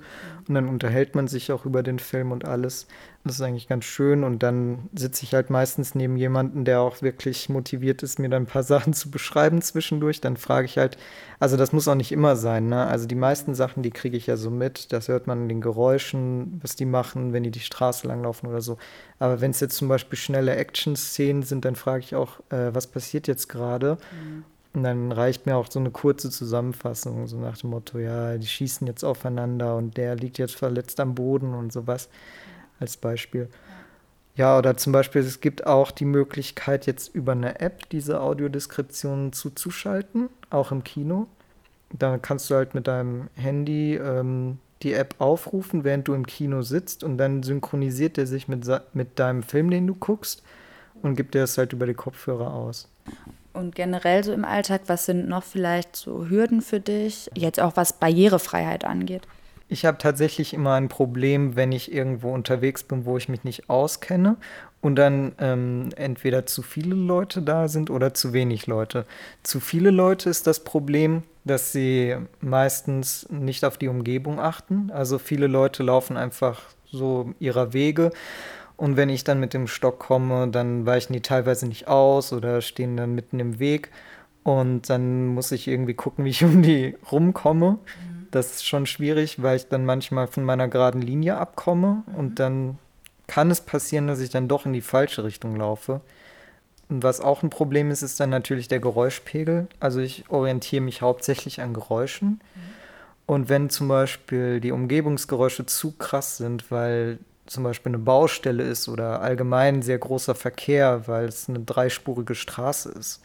und 0.49 0.55
dann 0.55 0.69
unterhält 0.69 1.15
man 1.15 1.29
sich 1.29 1.53
auch 1.53 1.67
über 1.67 1.83
den 1.83 1.99
Film 1.99 2.33
und 2.33 2.47
alles. 2.47 2.87
Das 3.27 3.37
ist 3.37 3.41
eigentlich 3.41 3.69
ganz 3.69 3.85
schön 3.85 4.23
und 4.23 4.43
dann 4.43 4.91
sitze 4.95 5.25
ich 5.25 5.35
halt 5.35 5.49
meistens 5.49 5.95
neben 5.95 6.17
jemanden, 6.17 6.65
der 6.67 6.81
auch 6.81 7.01
wirklich 7.01 7.49
motiviert 7.49 8.03
ist, 8.03 8.19
mir 8.19 8.29
dann 8.29 8.43
ein 8.43 8.47
paar 8.47 8.63
Sachen 8.65 8.93
zu 8.95 9.11
beschreiben 9.11 9.63
zwischendurch. 9.63 10.21
Dann 10.21 10.37
frage 10.37 10.67
ich 10.67 10.79
halt, 10.79 10.97
also 11.39 11.57
das 11.57 11.73
muss 11.73 11.89
auch 11.89 11.95
nicht 11.95 12.13
immer 12.13 12.37
sein, 12.37 12.69
ne? 12.69 12.87
Also 12.87 13.07
die 13.07 13.15
meisten 13.15 13.55
Sachen, 13.55 13.83
die 13.83 13.91
kriege 13.91 14.17
ich 14.17 14.27
ja 14.27 14.37
so 14.37 14.51
mit. 14.51 14.93
Das 14.93 15.09
hört 15.09 15.27
man 15.27 15.43
in 15.43 15.49
den 15.51 15.61
Geräuschen, 15.61 16.59
was 16.63 16.75
die 16.75 16.87
machen, 16.87 17.34
wenn 17.35 17.43
die 17.43 17.51
die 17.51 17.61
Straße 17.61 18.09
langlaufen 18.09 18.49
oder 18.49 18.63
so. 18.63 18.79
Aber 19.19 19.43
wenn 19.43 19.51
es 19.51 19.61
jetzt 19.61 19.77
zum 19.77 19.89
Beispiel 19.89 20.19
schnelle 20.19 20.57
Action-Szenen 20.57 21.43
sind, 21.43 21.67
dann 21.67 21.77
frage 21.77 22.03
ich 22.03 22.15
auch, 22.15 22.41
äh, 22.49 22.75
was 22.75 22.87
passiert 22.87 23.27
jetzt 23.27 23.51
gerade? 23.51 23.99
Mhm. 24.13 24.45
Und 24.73 24.83
dann 24.83 25.13
reicht 25.13 25.47
mir 25.47 25.57
auch 25.57 25.71
so 25.71 25.79
eine 25.79 25.91
kurze 25.91 26.31
Zusammenfassung, 26.31 27.29
so 27.29 27.39
nach 27.39 27.59
dem 27.59 27.71
Motto, 27.71 27.99
ja, 27.99 28.37
die 28.39 28.47
schießen 28.47 28.87
jetzt 28.89 29.05
aufeinander 29.05 29.77
und 29.77 29.97
der 29.97 30.17
liegt 30.17 30.39
jetzt 30.39 30.57
verletzt 30.57 30.99
am 30.99 31.15
Boden 31.15 31.55
und 31.55 31.73
sowas 31.73 32.09
als 32.81 32.97
Beispiel. 32.97 33.49
Ja, 34.37 34.59
oder 34.59 34.77
zum 34.77 34.93
Beispiel, 34.93 35.23
es 35.23 35.41
gibt 35.41 35.65
auch 35.65 35.93
die 35.93 36.05
Möglichkeit, 36.05 36.87
jetzt 36.87 37.15
über 37.15 37.33
eine 37.33 37.61
App 37.61 37.89
diese 37.91 38.21
Audiodeskriptionen 38.21 39.33
zuzuschalten, 39.33 40.29
auch 40.51 40.73
im 40.73 40.83
Kino. 40.83 41.29
Da 41.93 42.19
kannst 42.19 42.51
du 42.51 42.57
halt 42.57 42.75
mit 42.75 42.89
deinem 42.89 43.29
Handy 43.37 43.95
ähm, 43.95 44.59
die 44.83 44.93
App 44.93 45.15
aufrufen, 45.19 45.85
während 45.85 46.09
du 46.09 46.15
im 46.15 46.27
Kino 46.27 46.63
sitzt 46.63 47.05
und 47.05 47.19
dann 47.19 47.43
synchronisiert 47.43 48.19
er 48.19 48.27
sich 48.27 48.49
mit, 48.49 48.67
mit 48.93 49.19
deinem 49.19 49.43
Film, 49.43 49.71
den 49.71 49.87
du 49.87 49.95
guckst 49.95 50.43
und 51.03 51.17
gibt 51.17 51.35
dir 51.35 51.41
das 51.41 51.57
halt 51.59 51.73
über 51.73 51.87
die 51.87 51.95
Kopfhörer 51.95 52.53
aus. 52.53 52.89
Und 53.53 53.75
generell 53.75 54.25
so 54.25 54.33
im 54.33 54.45
Alltag, 54.45 54.83
was 54.87 55.07
sind 55.07 55.29
noch 55.29 55.45
vielleicht 55.45 55.95
so 55.95 56.29
Hürden 56.29 56.61
für 56.61 56.81
dich, 56.81 57.31
jetzt 57.35 57.61
auch 57.61 57.77
was 57.77 57.95
Barrierefreiheit 57.95 58.85
angeht? 58.85 59.23
Ich 59.69 59.87
habe 59.87 59.97
tatsächlich 59.99 60.53
immer 60.53 60.75
ein 60.75 60.89
Problem, 60.89 61.57
wenn 61.57 61.73
ich 61.73 61.93
irgendwo 61.93 62.33
unterwegs 62.33 62.83
bin, 62.83 63.07
wo 63.07 63.17
ich 63.17 63.29
mich 63.29 63.45
nicht 63.45 63.71
auskenne 63.71 64.37
und 64.81 64.97
dann 64.97 65.33
ähm, 65.39 65.89
entweder 65.97 66.47
zu 66.47 66.63
viele 66.63 66.95
Leute 66.95 67.41
da 67.41 67.69
sind 67.69 67.91
oder 67.91 68.13
zu 68.13 68.33
wenig 68.33 68.67
Leute. 68.67 69.07
Zu 69.43 69.61
viele 69.61 69.91
Leute 69.91 70.29
ist 70.29 70.47
das 70.47 70.61
Problem, 70.61 71.23
dass 71.45 71.73
sie 71.73 72.17
meistens 72.41 73.29
nicht 73.31 73.65
auf 73.65 73.77
die 73.77 73.89
Umgebung 73.89 74.41
achten. 74.41 74.91
Also 74.91 75.19
viele 75.19 75.47
Leute 75.47 75.83
laufen 75.83 76.17
einfach 76.17 76.63
so 76.85 77.35
ihrer 77.39 77.73
Wege. 77.73 78.13
Und 78.77 78.97
wenn 78.97 79.09
ich 79.09 79.25
dann 79.25 79.41
mit 79.41 79.55
dem 79.55 79.67
Stock 79.67 79.99
komme, 79.99 80.49
dann 80.49 80.87
weichen 80.87 81.13
die 81.13 81.21
teilweise 81.21 81.67
nicht 81.67 81.87
aus 81.87 82.33
oder 82.33 82.61
stehen 82.61 82.97
dann 82.97 83.15
mitten 83.15 83.39
im 83.41 83.59
Weg. 83.59 83.91
Und 84.43 84.91
dann 84.91 85.29
muss 85.29 85.53
ich 85.53 85.69
irgendwie 85.69 85.95
gucken, 85.95 86.25
wie 86.25 86.31
ich 86.31 86.45
um 86.45 86.63
die 86.63 86.97
rumkomme. 87.11 87.73
Mhm. 87.73 88.27
Das 88.31 88.53
ist 88.53 88.67
schon 88.67 88.87
schwierig, 88.87 89.43
weil 89.43 89.57
ich 89.57 89.69
dann 89.69 89.85
manchmal 89.85 90.27
von 90.27 90.45
meiner 90.45 90.69
geraden 90.69 91.03
Linie 91.03 91.37
abkomme 91.37 92.03
mhm. 92.07 92.15
und 92.15 92.41
dann 92.41 92.79
kann 93.27 93.51
es 93.51 93.61
passieren, 93.61 94.07
dass 94.07 94.21
ich 94.21 94.31
dann 94.31 94.49
doch 94.49 94.67
in 94.67 94.73
die 94.73 94.81
falsche 94.81 95.25
Richtung 95.25 95.57
laufe. 95.57 96.01
Was 96.89 97.21
auch 97.21 97.43
ein 97.43 97.51
Problem 97.51 97.91
ist, 97.91 98.03
ist 98.03 98.21
dann 98.21 98.31
natürlich 98.31 98.69
der 98.69 98.81
Geräuschpegel. 98.81 99.69
Also 99.81 100.01
ich 100.01 100.25
orientiere 100.29 100.83
mich 100.83 101.03
hauptsächlich 101.03 101.61
an 101.61 101.75
Geräuschen. 101.75 102.41
Und 103.27 103.49
wenn 103.49 103.71
zum 103.71 103.89
Beispiel 103.89 104.61
die 104.61 104.73
Umgebungsgeräusche 104.73 105.65
zu 105.65 105.93
krass 105.93 106.37
sind, 106.37 106.71
weil 106.71 107.19
zum 107.47 107.65
Beispiel 107.65 107.91
eine 107.91 107.99
Baustelle 107.99 108.63
ist 108.63 108.89
oder 108.89 109.21
allgemein 109.23 109.83
sehr 109.83 109.99
großer 109.99 110.35
Verkehr, 110.35 111.07
weil 111.07 111.27
es 111.27 111.49
eine 111.49 111.61
dreispurige 111.61 112.35
Straße 112.35 112.91
ist, 112.91 113.23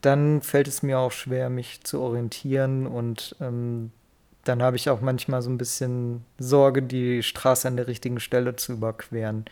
dann 0.00 0.40
fällt 0.42 0.68
es 0.68 0.82
mir 0.82 0.98
auch 0.98 1.12
schwer, 1.12 1.50
mich 1.50 1.82
zu 1.84 2.00
orientieren 2.00 2.86
und 2.86 3.36
ähm, 3.40 3.92
dann 4.44 4.62
habe 4.62 4.76
ich 4.76 4.88
auch 4.88 5.02
manchmal 5.02 5.42
so 5.42 5.50
ein 5.50 5.58
bisschen 5.58 6.24
Sorge, 6.38 6.82
die 6.82 7.22
Straße 7.22 7.68
an 7.68 7.76
der 7.76 7.86
richtigen 7.86 8.20
Stelle 8.20 8.56
zu 8.56 8.72
überqueren. 8.72 9.44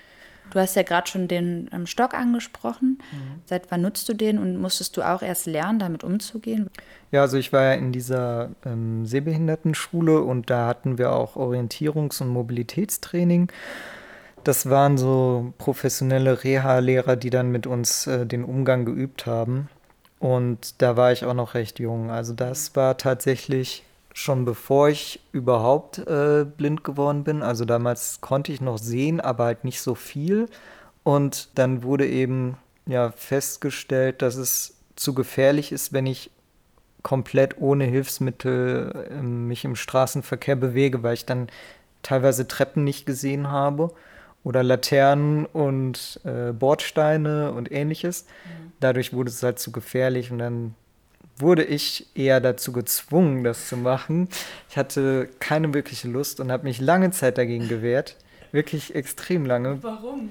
Du 0.50 0.59
hast 0.59 0.76
ja 0.76 0.83
gerade 0.83 1.09
schon 1.09 1.28
den 1.28 1.69
ähm, 1.73 1.87
Stock 1.87 2.14
angesprochen. 2.14 2.99
Mhm. 3.12 3.43
Seit 3.45 3.71
wann 3.71 3.83
nutzt 3.83 4.09
du 4.09 4.14
den 4.14 4.38
und 4.38 4.57
musstest 4.57 4.97
du 4.97 5.02
auch 5.02 5.23
erst 5.23 5.47
lernen, 5.47 5.78
damit 5.78 6.05
umzugehen? 6.05 6.71
Ja, 7.11 7.23
also 7.23 7.37
ich 7.37 7.52
war 7.52 7.64
ja 7.64 7.73
in 7.75 7.93
dieser 7.93 8.50
ähm, 8.64 9.07
Sehbehindertenschule 9.07 10.21
und 10.21 10.50
da 10.50 10.67
hatten 10.67 10.99
wir 10.99 11.12
auch 11.12 11.37
Orientierungs- 11.37 12.23
und 12.23 12.28
Mobilitätstraining. 12.28 13.50
Das 14.45 14.71
waren 14.71 14.97
so 14.97 15.52
professionelle 15.59 16.45
Reha-Lehrer, 16.45 17.17
die 17.17 17.31
dann 17.31 17.50
mit 17.50 17.67
uns 17.67 18.07
äh, 18.07 18.26
den 18.26 18.45
Umgang 18.45 18.85
geübt 18.85 19.26
haben. 19.26 19.69
Und 20.19 20.81
da 20.83 20.97
war 20.97 21.12
ich 21.12 21.25
auch 21.25 21.35
noch 21.35 21.55
recht 21.55 21.78
jung. 21.78 22.11
Also 22.11 22.35
das 22.35 22.75
war 22.75 22.97
tatsächlich 22.97 23.85
schon 24.19 24.45
bevor 24.45 24.89
ich 24.89 25.21
überhaupt 25.31 25.99
äh, 25.99 26.45
blind 26.45 26.83
geworden 26.83 27.23
bin. 27.23 27.41
Also 27.41 27.65
damals 27.65 28.21
konnte 28.21 28.51
ich 28.51 28.61
noch 28.61 28.79
sehen, 28.79 29.21
aber 29.21 29.45
halt 29.45 29.63
nicht 29.63 29.81
so 29.81 29.95
viel. 29.95 30.49
Und 31.05 31.51
dann 31.55 31.85
wurde 31.85 32.05
eben 32.07 32.57
ja 32.85 33.13
festgestellt, 33.13 34.21
dass 34.21 34.35
es 34.35 34.75
zu 34.97 35.15
gefährlich 35.15 35.71
ist, 35.71 35.93
wenn 35.93 36.07
ich 36.07 36.33
komplett 37.03 37.59
ohne 37.61 37.85
Hilfsmittel 37.85 39.07
äh, 39.09 39.23
mich 39.23 39.65
im 39.65 39.77
Straßenverkehr 39.77 40.57
bewege, 40.57 41.05
weil 41.05 41.15
ich 41.15 41.25
dann 41.25 41.47
teilweise 42.03 42.49
Treppen 42.49 42.83
nicht 42.83 43.07
gesehen 43.07 43.53
habe 43.53 43.93
oder 44.43 44.65
Laternen 44.65 45.47
und 45.47 46.21
äh, 46.25 46.53
Bordsteine 46.53 47.53
und 47.53 47.71
ähnliches. 47.71 48.25
Mhm. 48.25 48.73
Dadurch 48.81 49.13
wurde 49.13 49.31
es 49.31 49.45
halt 49.45 49.61
zu 49.61 49.71
gefährlich 49.71 50.33
und 50.33 50.41
dann 50.41 50.75
wurde 51.40 51.64
ich 51.64 52.07
eher 52.14 52.40
dazu 52.40 52.73
gezwungen, 52.73 53.45
das 53.45 53.68
zu 53.68 53.76
machen. 53.76 54.28
Ich 54.71 54.76
hatte 54.76 55.28
keine 55.38 55.73
wirkliche 55.75 56.09
Lust 56.09 56.40
und 56.40 56.50
habe 56.50 56.64
mich 56.64 56.80
lange 56.80 57.11
Zeit 57.11 57.38
dagegen 57.38 57.68
gewehrt. 57.68 58.16
Wirklich 58.50 58.95
extrem 58.95 59.45
lange. 59.45 59.83
Warum? 59.83 60.30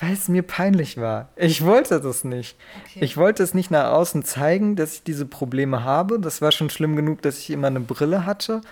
Weil 0.00 0.14
es 0.14 0.28
mir 0.28 0.42
peinlich 0.42 0.96
war. 0.96 1.28
Ich 1.36 1.64
wollte 1.64 2.00
das 2.00 2.24
nicht. 2.24 2.56
Okay. 2.84 3.04
Ich 3.04 3.16
wollte 3.18 3.42
es 3.42 3.52
nicht 3.52 3.70
nach 3.70 3.92
außen 3.92 4.24
zeigen, 4.24 4.74
dass 4.74 4.94
ich 4.94 5.02
diese 5.02 5.26
Probleme 5.26 5.84
habe. 5.84 6.18
Das 6.18 6.40
war 6.40 6.50
schon 6.50 6.70
schlimm 6.70 6.96
genug, 6.96 7.20
dass 7.20 7.38
ich 7.38 7.50
immer 7.50 7.66
eine 7.66 7.80
Brille 7.80 8.24
hatte. 8.24 8.62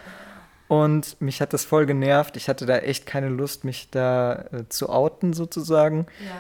Und 0.69 1.21
mich 1.21 1.41
hat 1.41 1.53
das 1.53 1.65
voll 1.65 1.85
genervt. 1.85 2.37
Ich 2.37 2.49
hatte 2.49 2.65
da 2.65 2.79
echt 2.79 3.07
keine 3.07 3.29
Lust, 3.29 3.65
mich 3.65 3.91
da 3.91 4.47
äh, 4.53 4.65
zu 4.69 4.89
outen 4.89 5.35
sozusagen. 5.35 6.07
Ja. 6.25 6.33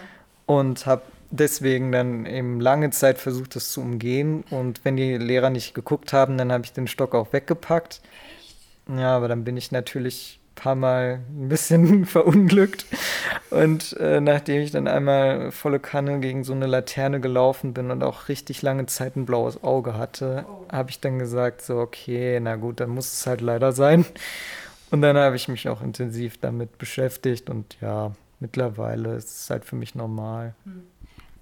Und 0.46 0.86
habe 0.86 1.02
deswegen 1.40 1.92
dann 1.92 2.26
eben 2.26 2.60
lange 2.60 2.90
Zeit 2.90 3.18
versucht, 3.18 3.56
das 3.56 3.70
zu 3.70 3.80
umgehen. 3.80 4.44
Und 4.50 4.84
wenn 4.84 4.96
die 4.96 5.16
Lehrer 5.16 5.50
nicht 5.50 5.74
geguckt 5.74 6.12
haben, 6.12 6.38
dann 6.38 6.52
habe 6.52 6.64
ich 6.64 6.72
den 6.72 6.86
Stock 6.86 7.14
auch 7.14 7.32
weggepackt. 7.32 8.00
Echt? 8.00 8.98
Ja, 8.98 9.16
aber 9.16 9.28
dann 9.28 9.44
bin 9.44 9.56
ich 9.56 9.72
natürlich 9.72 10.38
ein 10.52 10.54
paar 10.54 10.74
Mal 10.74 11.20
ein 11.28 11.48
bisschen 11.48 12.04
verunglückt. 12.06 12.86
Und 13.50 13.96
äh, 13.98 14.20
nachdem 14.20 14.62
ich 14.62 14.70
dann 14.70 14.88
einmal 14.88 15.50
volle 15.52 15.80
Kanne 15.80 16.20
gegen 16.20 16.44
so 16.44 16.52
eine 16.52 16.66
Laterne 16.66 17.20
gelaufen 17.20 17.74
bin 17.74 17.90
und 17.90 18.02
auch 18.02 18.28
richtig 18.28 18.62
lange 18.62 18.86
Zeit 18.86 19.16
ein 19.16 19.26
blaues 19.26 19.62
Auge 19.62 19.94
hatte, 19.94 20.44
oh. 20.48 20.72
habe 20.72 20.90
ich 20.90 21.00
dann 21.00 21.18
gesagt, 21.18 21.62
so, 21.62 21.78
okay, 21.78 22.38
na 22.40 22.56
gut, 22.56 22.80
dann 22.80 22.90
muss 22.90 23.12
es 23.12 23.26
halt 23.26 23.40
leider 23.40 23.72
sein. 23.72 24.04
Und 24.90 25.02
dann 25.02 25.16
habe 25.16 25.36
ich 25.36 25.48
mich 25.48 25.68
auch 25.68 25.82
intensiv 25.82 26.38
damit 26.38 26.78
beschäftigt 26.78 27.50
und 27.50 27.76
ja, 27.80 28.12
mittlerweile 28.38 29.16
ist 29.16 29.42
es 29.42 29.50
halt 29.50 29.64
für 29.64 29.76
mich 29.76 29.94
normal. 29.94 30.54
Hm. 30.64 30.82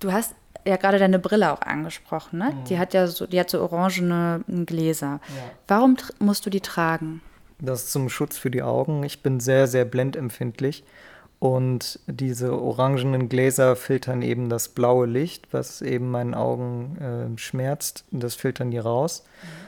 Du 0.05 0.13
hast 0.13 0.35
ja 0.67 0.77
gerade 0.77 0.99
deine 0.99 1.19
Brille 1.19 1.51
auch 1.51 1.63
angesprochen, 1.63 2.39
ne? 2.39 2.53
Mhm. 2.53 2.65
Die 2.65 2.79
hat 2.79 2.93
ja 2.93 3.07
so, 3.07 3.27
die 3.27 3.41
hat 3.41 3.49
so 3.49 3.63
orangene 3.63 4.45
Gläser. 4.67 5.19
Ja. 5.35 5.43
Warum 5.67 5.97
musst 6.19 6.45
du 6.45 6.51
die 6.51 6.61
tragen? 6.61 7.23
Das 7.59 7.85
ist 7.85 7.93
zum 7.93 8.11
Schutz 8.11 8.37
für 8.37 8.51
die 8.51 8.63
Augen. 8.63 9.03
Ich 9.03 9.23
bin 9.23 9.41
sehr, 9.41 9.67
sehr 9.67 9.87
blendempfindlich. 9.87 10.85
Und 11.39 12.01
diese 12.07 12.61
orangenen 12.61 13.31
Gläser 13.31 13.77
filtern 13.77 14.21
eben 14.21 14.51
das 14.51 14.69
blaue 14.69 15.07
Licht, 15.07 15.49
was 15.53 15.81
eben 15.81 16.11
meinen 16.11 16.35
Augen 16.35 16.99
äh, 17.35 17.39
schmerzt. 17.39 18.05
Das 18.11 18.35
filtern 18.35 18.71
die 18.71 18.79
raus. 18.79 19.25
Mhm. 19.25 19.64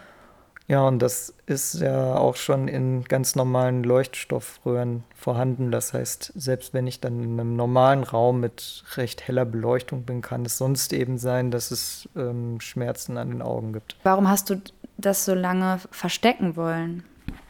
Ja, 0.68 0.82
und 0.86 1.00
das 1.00 1.32
ist 1.46 1.80
ja 1.80 2.16
auch 2.16 2.34
schon 2.34 2.66
in 2.66 3.04
ganz 3.04 3.36
normalen 3.36 3.84
Leuchtstoffröhren 3.84 5.04
vorhanden. 5.14 5.70
Das 5.70 5.92
heißt, 5.92 6.32
selbst 6.34 6.74
wenn 6.74 6.88
ich 6.88 7.00
dann 7.00 7.22
in 7.22 7.38
einem 7.38 7.54
normalen 7.54 8.02
Raum 8.02 8.40
mit 8.40 8.82
recht 8.96 9.28
heller 9.28 9.44
Beleuchtung 9.44 10.02
bin, 10.02 10.22
kann 10.22 10.44
es 10.44 10.58
sonst 10.58 10.92
eben 10.92 11.18
sein, 11.18 11.52
dass 11.52 11.70
es 11.70 12.08
ähm, 12.16 12.60
Schmerzen 12.60 13.16
an 13.16 13.30
den 13.30 13.42
Augen 13.42 13.72
gibt. 13.72 13.96
Warum 14.02 14.28
hast 14.28 14.50
du 14.50 14.60
das 14.98 15.24
so 15.24 15.34
lange 15.34 15.78
verstecken 15.92 16.56
wollen? 16.56 17.04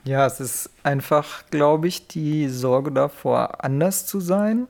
Ja, 0.05 0.27
es 0.27 0.39
ist 0.39 0.71
einfach, 0.83 1.47
glaube 1.51 1.89
ich, 1.89 2.07
die 2.09 2.49
Sorge 2.49 2.93
davor, 2.93 3.65
anders 3.65 4.07
zu 4.07 4.21
sein 4.21 4.69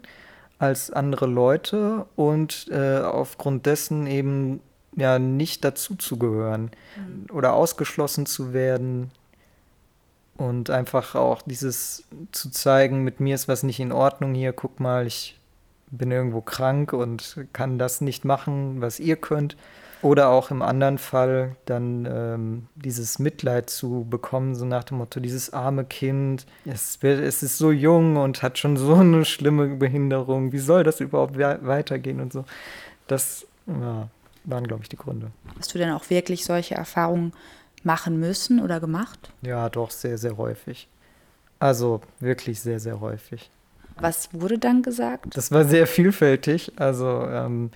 als 0.59 0.91
andere 0.91 1.27
Leute 1.27 2.07
und 2.17 2.69
äh, 2.71 3.01
aufgrund 3.01 3.67
dessen 3.67 4.07
eben 4.07 4.61
ja 4.97 5.19
nicht 5.19 5.65
dazuzugehören 5.65 6.71
mhm. 6.97 7.35
oder 7.35 7.53
ausgeschlossen 7.53 8.27
zu 8.27 8.53
werden 8.53 9.11
und 10.37 10.71
einfach 10.71 11.15
auch 11.15 11.43
dieses 11.43 12.05
zu 12.33 12.51
zeigen, 12.51 13.05
mit 13.05 13.21
mir 13.21 13.35
ist 13.35 13.49
was 13.49 13.63
nicht 13.63 13.81
in 13.81 13.93
Ordnung 13.93 14.35
hier, 14.35 14.53
guck 14.53 14.81
mal, 14.81 15.07
ich 15.07 15.39
bin 15.91 16.11
irgendwo 16.11 16.41
krank 16.41 16.93
und 16.93 17.47
kann 17.53 17.79
das 17.79 18.01
nicht 18.01 18.25
machen, 18.25 18.81
was 18.81 19.01
ihr 19.01 19.17
könnt. 19.17 19.57
Oder 20.03 20.29
auch 20.29 20.51
im 20.51 20.61
anderen 20.61 20.99
Fall 20.99 21.57
dann 21.65 22.07
ähm, 22.09 22.67
dieses 22.75 23.19
Mitleid 23.19 23.71
zu 23.71 24.07
bekommen, 24.09 24.55
so 24.55 24.67
nach 24.67 24.85
dem 24.85 24.99
Motto, 24.99 25.21
dieses 25.21 25.55
arme 25.55 25.85
Kind, 25.85 26.47
es, 26.67 26.99
es, 27.03 27.43
ist 27.43 27.57
so 27.57 27.73
jung 27.73 28.17
und 28.17 28.43
hat 28.43 28.59
schon 28.59 28.77
so 28.77 28.95
eine 28.97 29.25
schlimme 29.25 29.69
Behinderung, 29.77 30.53
wie 30.53 30.59
soll 30.59 30.85
das 30.85 31.01
überhaupt 31.01 31.39
weitergehen 31.39 32.21
und 32.21 32.33
so. 32.33 32.45
Das, 33.07 33.47
ja, 33.67 34.09
waren, 34.47 34.67
glaube 34.67 34.83
ich, 34.83 34.89
die 34.89 34.97
Gründe. 34.97 35.31
Hast 35.59 35.75
du 35.75 35.79
denn 35.79 35.91
auch 35.91 36.09
wirklich 36.11 36.45
solche 36.45 36.75
Erfahrungen 36.75 37.33
machen 37.83 38.19
müssen 38.19 38.61
oder 38.61 38.81
gemacht? 38.81 39.31
Ja, 39.43 39.69
doch, 39.69 39.91
sehr, 39.91 40.19
sehr 40.19 40.37
häufig. 40.37 40.89
Also 41.59 42.01
wirklich 42.21 42.61
sehr, 42.61 42.81
sehr 42.81 43.01
häufig. 43.01 43.51
Was 43.99 44.29
wurde 44.33 44.59
dann 44.59 44.83
gesagt? 44.83 45.37
Das 45.37 45.51
war 45.51 45.65
sehr 45.65 45.87
vielfältig. 45.87 46.73
Also 46.77 47.23
ähm, 47.23 47.71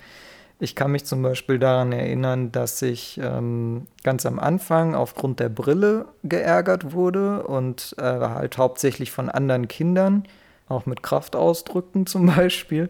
ich 0.59 0.75
kann 0.75 0.91
mich 0.91 1.05
zum 1.05 1.23
Beispiel 1.23 1.57
daran 1.57 1.91
erinnern, 1.91 2.51
dass 2.51 2.81
ich 2.83 3.19
ähm, 3.21 3.87
ganz 4.03 4.27
am 4.27 4.37
Anfang 4.37 4.93
aufgrund 4.93 5.39
der 5.39 5.49
Brille 5.49 6.05
geärgert 6.23 6.93
wurde 6.93 7.43
und 7.43 7.95
äh, 7.97 8.03
halt 8.03 8.59
hauptsächlich 8.59 9.11
von 9.11 9.29
anderen 9.29 9.67
Kindern, 9.67 10.25
auch 10.69 10.85
mit 10.85 11.01
Kraftausdrücken 11.01 12.05
zum 12.05 12.25
Beispiel. 12.35 12.89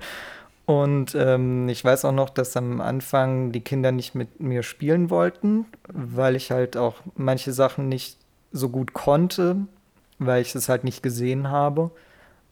Und 0.71 1.15
ähm, 1.15 1.67
ich 1.67 1.83
weiß 1.83 2.05
auch 2.05 2.13
noch, 2.13 2.29
dass 2.29 2.55
am 2.55 2.79
Anfang 2.79 3.51
die 3.51 3.59
Kinder 3.59 3.91
nicht 3.91 4.15
mit 4.15 4.39
mir 4.39 4.63
spielen 4.63 5.09
wollten, 5.09 5.65
weil 5.91 6.37
ich 6.37 6.49
halt 6.49 6.77
auch 6.77 7.01
manche 7.17 7.51
Sachen 7.51 7.89
nicht 7.89 8.17
so 8.53 8.69
gut 8.69 8.93
konnte, 8.93 9.57
weil 10.17 10.41
ich 10.41 10.55
es 10.55 10.69
halt 10.69 10.85
nicht 10.85 11.03
gesehen 11.03 11.49
habe. 11.49 11.91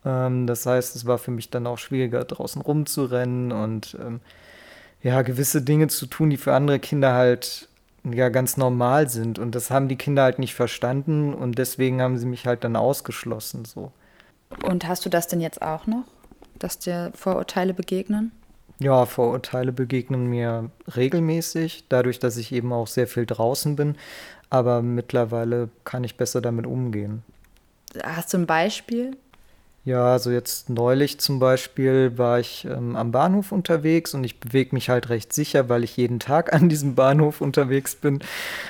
Ähm, 0.04 0.48
das 0.48 0.66
heißt, 0.66 0.98
es 0.98 1.06
war 1.06 1.18
für 1.18 1.32
mich 1.32 1.50
dann 1.50 1.66
auch 1.66 1.78
schwieriger, 1.78 2.26
draußen 2.26 2.62
rumzurennen 2.62 3.54
und 3.54 3.98
ähm, 4.06 4.20
ja, 5.02 5.22
gewisse 5.22 5.62
Dinge 5.62 5.88
zu 5.88 6.06
tun, 6.06 6.30
die 6.30 6.36
für 6.36 6.54
andere 6.54 6.80
Kinder 6.80 7.14
halt 7.14 7.70
ja 8.04 8.28
ganz 8.28 8.58
normal 8.58 9.08
sind. 9.08 9.40
Und 9.40 9.56
das 9.56 9.72
haben 9.72 9.88
die 9.88 9.96
Kinder 9.96 10.24
halt 10.24 10.40
nicht 10.40 10.56
verstanden 10.56 11.34
und 11.34 11.58
deswegen 11.58 12.02
haben 12.02 12.18
sie 12.18 12.26
mich 12.26 12.46
halt 12.46 12.66
dann 12.66 12.76
ausgeschlossen 12.76 13.64
so. 13.64 13.94
Und 14.66 14.90
hast 14.90 15.06
du 15.06 15.10
das 15.10 15.30
denn 15.30 15.40
jetzt 15.40 15.62
auch 15.62 15.88
noch? 15.88 16.04
Dass 16.60 16.80
dir 16.80 17.12
Vorurteile 17.16 17.74
begegnen? 17.74 18.32
Ja, 18.80 19.06
Vorurteile 19.06 19.74
begegnen 19.74 20.28
mir 20.28 20.70
regelmäßig, 20.96 21.86
dadurch, 21.90 22.20
dass 22.20 22.38
ich 22.38 22.52
eben 22.54 22.72
auch 22.72 22.88
sehr 22.88 23.08
viel 23.08 23.26
draußen 23.26 23.76
bin. 23.76 23.96
Aber 24.50 24.82
mittlerweile 24.82 25.70
kann 25.84 26.04
ich 26.04 26.16
besser 26.16 26.42
damit 26.42 26.66
umgehen. 26.66 27.24
Hast 28.04 28.34
du 28.34 28.38
ein 28.38 28.46
Beispiel? 28.46 29.18
Ja, 29.86 30.14
also 30.14 30.32
jetzt 30.32 30.70
neulich 30.70 31.20
zum 31.20 31.40
Beispiel 31.40 32.18
war 32.18 32.40
ich 32.40 32.66
ähm, 32.66 32.96
am 32.96 33.12
Bahnhof 33.12 33.52
unterwegs 33.52 34.14
und 34.14 34.24
ich 34.24 34.40
bewege 34.40 34.76
mich 34.76 34.90
halt 34.90 35.10
recht 35.10 35.34
sicher, 35.34 35.70
weil 35.70 35.84
ich 35.84 35.98
jeden 35.98 36.20
Tag 36.20 36.54
an 36.54 36.70
diesem 36.70 36.96
Bahnhof 36.96 37.42
unterwegs 37.42 37.96
bin. 37.96 38.20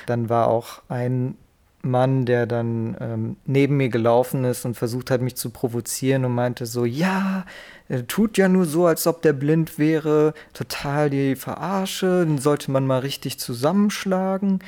Dann 0.06 0.28
war 0.28 0.48
auch 0.48 0.82
ein 0.88 1.36
Mann, 1.82 2.26
der 2.26 2.46
dann 2.46 2.96
ähm, 3.00 3.36
neben 3.46 3.76
mir 3.76 3.88
gelaufen 3.88 4.44
ist 4.44 4.64
und 4.64 4.74
versucht 4.74 5.10
hat, 5.10 5.20
mich 5.22 5.36
zu 5.36 5.50
provozieren 5.50 6.24
und 6.24 6.34
meinte 6.34 6.66
so, 6.66 6.84
ja, 6.84 7.46
er 7.88 8.06
tut 8.06 8.36
ja 8.38 8.48
nur 8.48 8.66
so, 8.66 8.86
als 8.86 9.06
ob 9.06 9.22
der 9.22 9.32
blind 9.32 9.78
wäre, 9.78 10.34
total 10.52 11.10
die 11.10 11.36
Verarsche, 11.36 12.24
den 12.26 12.38
sollte 12.38 12.70
man 12.70 12.86
mal 12.86 13.00
richtig 13.00 13.38
zusammenschlagen, 13.38 14.60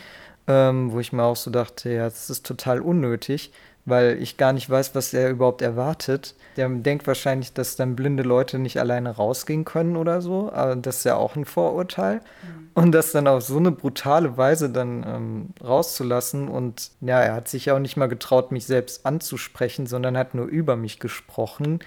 ähm, 0.46 0.92
wo 0.92 1.00
ich 1.00 1.12
mir 1.12 1.22
auch 1.22 1.36
so 1.36 1.50
dachte, 1.50 1.90
ja, 1.90 2.04
das 2.04 2.30
ist 2.30 2.46
total 2.46 2.80
unnötig 2.80 3.52
weil 3.84 4.22
ich 4.22 4.36
gar 4.36 4.52
nicht 4.52 4.68
weiß, 4.70 4.94
was 4.94 5.12
er 5.12 5.30
überhaupt 5.30 5.62
erwartet. 5.62 6.34
Der 6.56 6.68
denkt 6.68 7.06
wahrscheinlich, 7.06 7.52
dass 7.52 7.76
dann 7.76 7.96
blinde 7.96 8.22
Leute 8.22 8.58
nicht 8.58 8.78
alleine 8.78 9.10
rausgehen 9.10 9.64
können 9.64 9.96
oder 9.96 10.20
so, 10.20 10.52
aber 10.52 10.76
das 10.76 10.98
ist 10.98 11.04
ja 11.04 11.16
auch 11.16 11.34
ein 11.34 11.44
Vorurteil. 11.44 12.16
Mhm. 12.16 12.70
Und 12.74 12.92
das 12.92 13.12
dann 13.12 13.26
auf 13.26 13.42
so 13.42 13.56
eine 13.56 13.72
brutale 13.72 14.36
Weise 14.36 14.70
dann 14.70 15.04
ähm, 15.06 15.48
rauszulassen 15.62 16.48
und 16.48 16.90
ja, 17.00 17.20
er 17.20 17.34
hat 17.34 17.48
sich 17.48 17.66
ja 17.66 17.74
auch 17.74 17.80
nicht 17.80 17.96
mal 17.96 18.08
getraut, 18.08 18.52
mich 18.52 18.66
selbst 18.66 19.04
anzusprechen, 19.04 19.86
sondern 19.86 20.16
hat 20.16 20.34
nur 20.34 20.46
über 20.46 20.76
mich 20.76 20.98
gesprochen. 21.00 21.80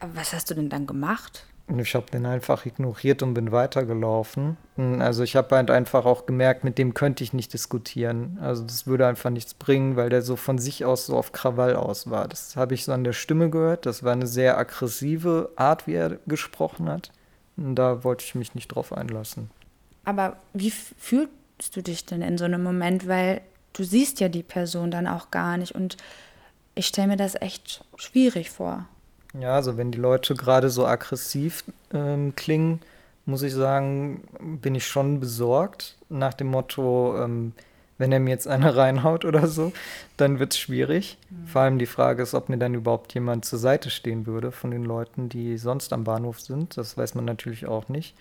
Aber 0.00 0.16
was 0.16 0.32
hast 0.32 0.50
du 0.50 0.54
denn 0.54 0.68
dann 0.68 0.86
gemacht? 0.86 1.46
Ich 1.68 1.96
habe 1.96 2.06
den 2.12 2.26
einfach 2.26 2.64
ignoriert 2.64 3.24
und 3.24 3.34
bin 3.34 3.50
weitergelaufen. 3.50 4.56
Also 4.76 5.24
ich 5.24 5.34
habe 5.34 5.56
halt 5.56 5.68
einfach 5.68 6.04
auch 6.04 6.24
gemerkt, 6.24 6.62
mit 6.62 6.78
dem 6.78 6.94
könnte 6.94 7.24
ich 7.24 7.32
nicht 7.32 7.52
diskutieren. 7.52 8.38
Also 8.40 8.62
das 8.62 8.86
würde 8.86 9.06
einfach 9.08 9.30
nichts 9.30 9.54
bringen, 9.54 9.96
weil 9.96 10.08
der 10.08 10.22
so 10.22 10.36
von 10.36 10.58
sich 10.58 10.84
aus 10.84 11.06
so 11.06 11.16
auf 11.16 11.32
Krawall 11.32 11.74
aus 11.74 12.08
war. 12.08 12.28
Das 12.28 12.54
habe 12.54 12.74
ich 12.74 12.84
so 12.84 12.92
an 12.92 13.02
der 13.02 13.14
Stimme 13.14 13.50
gehört. 13.50 13.84
Das 13.84 14.04
war 14.04 14.12
eine 14.12 14.28
sehr 14.28 14.58
aggressive 14.58 15.50
Art, 15.56 15.88
wie 15.88 15.94
er 15.94 16.18
gesprochen 16.26 16.88
hat. 16.88 17.10
Und 17.56 17.74
da 17.74 18.04
wollte 18.04 18.24
ich 18.24 18.36
mich 18.36 18.54
nicht 18.54 18.68
drauf 18.68 18.92
einlassen. 18.92 19.50
Aber 20.04 20.36
wie 20.52 20.70
fühlst 20.70 21.30
du 21.74 21.82
dich 21.82 22.06
denn 22.06 22.22
in 22.22 22.38
so 22.38 22.44
einem 22.44 22.62
Moment? 22.62 23.08
Weil 23.08 23.40
du 23.72 23.82
siehst 23.82 24.20
ja 24.20 24.28
die 24.28 24.44
Person 24.44 24.92
dann 24.92 25.08
auch 25.08 25.32
gar 25.32 25.56
nicht. 25.56 25.74
Und 25.74 25.96
ich 26.76 26.86
stelle 26.86 27.08
mir 27.08 27.16
das 27.16 27.34
echt 27.34 27.84
schwierig 27.96 28.50
vor. 28.50 28.86
Ja, 29.40 29.54
also 29.54 29.76
wenn 29.76 29.90
die 29.90 29.98
Leute 29.98 30.34
gerade 30.34 30.70
so 30.70 30.86
aggressiv 30.86 31.64
ähm, 31.92 32.34
klingen, 32.36 32.80
muss 33.26 33.42
ich 33.42 33.52
sagen, 33.52 34.22
bin 34.40 34.74
ich 34.74 34.86
schon 34.86 35.20
besorgt. 35.20 35.96
Nach 36.08 36.32
dem 36.32 36.46
Motto, 36.46 37.16
ähm, 37.22 37.52
wenn 37.98 38.12
er 38.12 38.20
mir 38.20 38.30
jetzt 38.30 38.46
eine 38.46 38.76
reinhaut 38.76 39.24
oder 39.24 39.46
so, 39.48 39.72
dann 40.16 40.38
wird 40.38 40.52
es 40.52 40.58
schwierig. 40.58 41.18
Mhm. 41.28 41.46
Vor 41.46 41.62
allem 41.62 41.78
die 41.78 41.86
Frage 41.86 42.22
ist, 42.22 42.34
ob 42.34 42.48
mir 42.48 42.58
dann 42.58 42.74
überhaupt 42.74 43.14
jemand 43.14 43.44
zur 43.44 43.58
Seite 43.58 43.90
stehen 43.90 44.26
würde 44.26 44.52
von 44.52 44.70
den 44.70 44.84
Leuten, 44.84 45.28
die 45.28 45.58
sonst 45.58 45.92
am 45.92 46.04
Bahnhof 46.04 46.40
sind. 46.40 46.76
Das 46.76 46.96
weiß 46.96 47.14
man 47.14 47.24
natürlich 47.24 47.66
auch 47.66 47.88
nicht. 47.88 48.14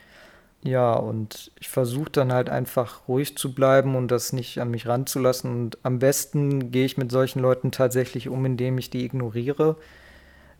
Ja, 0.63 0.93
und 0.93 1.51
ich 1.59 1.69
versuche 1.69 2.09
dann 2.09 2.33
halt 2.33 2.49
einfach 2.49 3.07
ruhig 3.07 3.37
zu 3.37 3.53
bleiben 3.53 3.95
und 3.95 4.09
das 4.09 4.33
nicht 4.33 4.59
an 4.59 4.71
mich 4.71 4.87
ranzulassen. 4.87 5.51
Und 5.51 5.77
am 5.83 5.99
besten 5.99 6.71
gehe 6.71 6.85
ich 6.85 6.97
mit 6.97 7.11
solchen 7.11 7.39
Leuten 7.39 7.71
tatsächlich 7.71 8.29
um, 8.29 8.43
indem 8.45 8.79
ich 8.79 8.89
die 8.89 9.05
ignoriere 9.05 9.75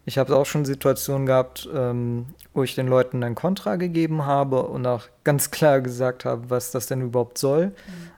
ich 0.06 0.20
habe 0.20 0.36
auch 0.36 0.46
schon 0.46 0.66
Situationen 0.66 1.26
gehabt, 1.26 1.68
ähm, 1.74 2.28
wo 2.54 2.64
ich 2.64 2.76
den 2.76 2.88
Leuten 2.88 3.24
ein 3.24 3.34
Kontra 3.34 3.76
gegeben 3.76 4.26
habe 4.26 4.64
und 4.64 4.86
auch 4.86 5.06
ganz 5.24 5.50
klar 5.50 5.82
gesagt 5.82 6.26
habe, 6.26 6.50
was 6.50 6.72
das 6.72 6.86
denn 6.86 7.02
überhaupt 7.02 7.40
soll. 7.40 7.68
Mhm. 7.68 7.74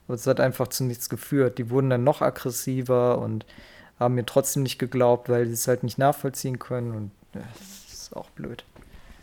Aber 0.08 0.16
es 0.16 0.28
hat 0.28 0.40
einfach 0.40 0.68
zu 0.68 0.84
nichts 0.84 1.10
geführt. 1.10 1.58
Die 1.58 1.70
wurden 1.70 1.90
dann 1.90 2.04
noch 2.04 2.22
aggressiver 2.22 3.20
und 3.20 3.46
haben 4.00 4.16
mir 4.16 4.26
trotzdem 4.26 4.64
nicht 4.64 4.80
geglaubt, 4.80 5.30
weil 5.30 5.48
sie 5.48 5.54
es 5.54 5.68
halt 5.68 5.84
nicht 5.84 5.98
nachvollziehen 5.98 6.60
können. 6.60 6.92
Und 6.92 7.12
ja, 7.34 7.48
das 7.58 7.94
ist 7.94 8.16
auch 8.16 8.30
blöd. 8.32 8.66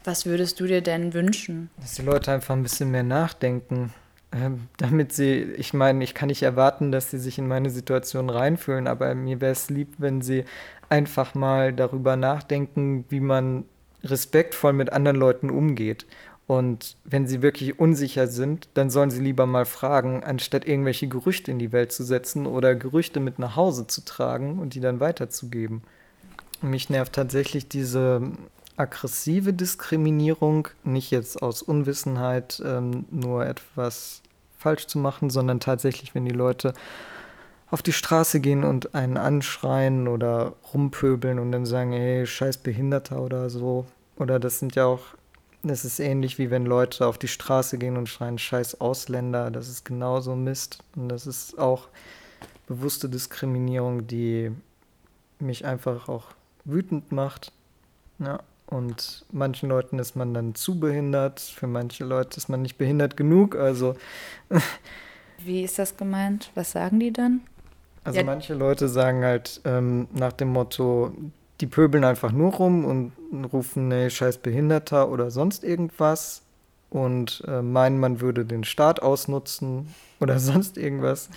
Was 0.04 0.26
würdest 0.26 0.58
du 0.60 0.66
dir 0.66 0.82
denn 0.82 1.14
wünschen? 1.14 1.70
Dass 1.80 1.94
die 1.94 2.02
Leute 2.02 2.32
einfach 2.32 2.54
ein 2.54 2.62
bisschen 2.62 2.90
mehr 2.90 3.02
nachdenken. 3.02 3.92
Ähm, 4.34 4.68
damit 4.78 5.12
sie, 5.12 5.42
ich 5.56 5.74
meine, 5.74 6.02
ich 6.02 6.14
kann 6.14 6.26
nicht 6.26 6.42
erwarten, 6.42 6.90
dass 6.90 7.10
sie 7.10 7.18
sich 7.18 7.38
in 7.38 7.46
meine 7.46 7.70
Situation 7.70 8.30
reinfühlen, 8.30 8.88
aber 8.88 9.14
mir 9.14 9.40
wäre 9.40 9.52
es 9.52 9.70
lieb, 9.70 9.94
wenn 9.98 10.22
sie 10.22 10.44
einfach 10.88 11.34
mal 11.34 11.72
darüber 11.72 12.16
nachdenken, 12.16 13.04
wie 13.08 13.20
man 13.20 13.64
respektvoll 14.02 14.72
mit 14.72 14.92
anderen 14.92 15.16
Leuten 15.16 15.50
umgeht. 15.50 16.06
Und 16.46 16.96
wenn 17.04 17.26
sie 17.26 17.42
wirklich 17.42 17.78
unsicher 17.78 18.26
sind, 18.26 18.68
dann 18.74 18.90
sollen 18.90 19.10
sie 19.10 19.22
lieber 19.22 19.46
mal 19.46 19.64
fragen, 19.64 20.24
anstatt 20.24 20.66
irgendwelche 20.66 21.08
Gerüchte 21.08 21.50
in 21.50 21.58
die 21.58 21.72
Welt 21.72 21.92
zu 21.92 22.02
setzen 22.02 22.46
oder 22.46 22.74
Gerüchte 22.74 23.20
mit 23.20 23.38
nach 23.38 23.56
Hause 23.56 23.86
zu 23.86 24.04
tragen 24.04 24.58
und 24.58 24.74
die 24.74 24.80
dann 24.80 25.00
weiterzugeben. 25.00 25.82
Mich 26.60 26.90
nervt 26.90 27.14
tatsächlich 27.14 27.68
diese 27.68 28.20
aggressive 28.76 29.52
Diskriminierung, 29.52 30.68
nicht 30.82 31.10
jetzt 31.12 31.40
aus 31.40 31.62
Unwissenheit 31.62 32.60
ähm, 32.64 33.04
nur 33.10 33.46
etwas 33.46 34.23
falsch 34.64 34.86
zu 34.86 34.98
machen, 34.98 35.28
sondern 35.28 35.60
tatsächlich, 35.60 36.14
wenn 36.14 36.24
die 36.24 36.30
Leute 36.30 36.72
auf 37.70 37.82
die 37.82 37.92
Straße 37.92 38.40
gehen 38.40 38.64
und 38.64 38.94
einen 38.94 39.18
anschreien 39.18 40.08
oder 40.08 40.54
rumpöbeln 40.72 41.38
und 41.38 41.52
dann 41.52 41.66
sagen, 41.66 41.92
hey, 41.92 42.26
scheiß 42.26 42.56
Behinderter 42.58 43.20
oder 43.20 43.50
so. 43.50 43.84
Oder 44.16 44.40
das 44.40 44.60
sind 44.60 44.74
ja 44.74 44.86
auch, 44.86 45.02
das 45.62 45.84
ist 45.84 46.00
ähnlich 46.00 46.38
wie 46.38 46.50
wenn 46.50 46.64
Leute 46.64 47.06
auf 47.06 47.18
die 47.18 47.28
Straße 47.28 47.76
gehen 47.76 47.98
und 47.98 48.08
schreien, 48.08 48.38
scheiß 48.38 48.80
Ausländer. 48.80 49.50
Das 49.50 49.68
ist 49.68 49.84
genauso 49.84 50.34
Mist. 50.34 50.78
Und 50.96 51.10
das 51.10 51.26
ist 51.26 51.58
auch 51.58 51.88
bewusste 52.66 53.10
Diskriminierung, 53.10 54.06
die 54.06 54.50
mich 55.40 55.66
einfach 55.66 56.08
auch 56.08 56.28
wütend 56.64 57.12
macht. 57.12 57.52
Ja. 58.18 58.40
Und 58.66 59.24
manchen 59.30 59.68
Leuten 59.68 59.98
ist 59.98 60.16
man 60.16 60.34
dann 60.34 60.54
zu 60.54 60.80
behindert, 60.80 61.40
für 61.40 61.66
manche 61.66 62.04
Leute 62.04 62.38
ist 62.38 62.48
man 62.48 62.62
nicht 62.62 62.78
behindert 62.78 63.16
genug. 63.16 63.56
Also. 63.56 63.96
Wie 65.38 65.62
ist 65.62 65.78
das 65.78 65.96
gemeint? 65.96 66.50
Was 66.54 66.72
sagen 66.72 66.98
die 66.98 67.12
dann? 67.12 67.42
Also 68.04 68.18
ja. 68.18 68.24
manche 68.24 68.54
Leute 68.54 68.88
sagen 68.88 69.24
halt 69.24 69.60
ähm, 69.64 70.08
nach 70.12 70.32
dem 70.32 70.48
Motto, 70.48 71.12
die 71.60 71.66
pöbeln 71.66 72.04
einfach 72.04 72.32
nur 72.32 72.52
rum 72.52 72.84
und 72.84 73.44
rufen, 73.46 73.88
nee, 73.88 74.10
scheiß 74.10 74.38
Behinderter 74.38 75.08
oder 75.08 75.30
sonst 75.30 75.64
irgendwas 75.64 76.42
und 76.90 77.42
äh, 77.46 77.62
meinen, 77.62 77.98
man 77.98 78.20
würde 78.20 78.44
den 78.44 78.64
Staat 78.64 79.00
ausnutzen 79.02 79.88
oder 80.20 80.38
sonst 80.40 80.76
irgendwas. 80.76 81.30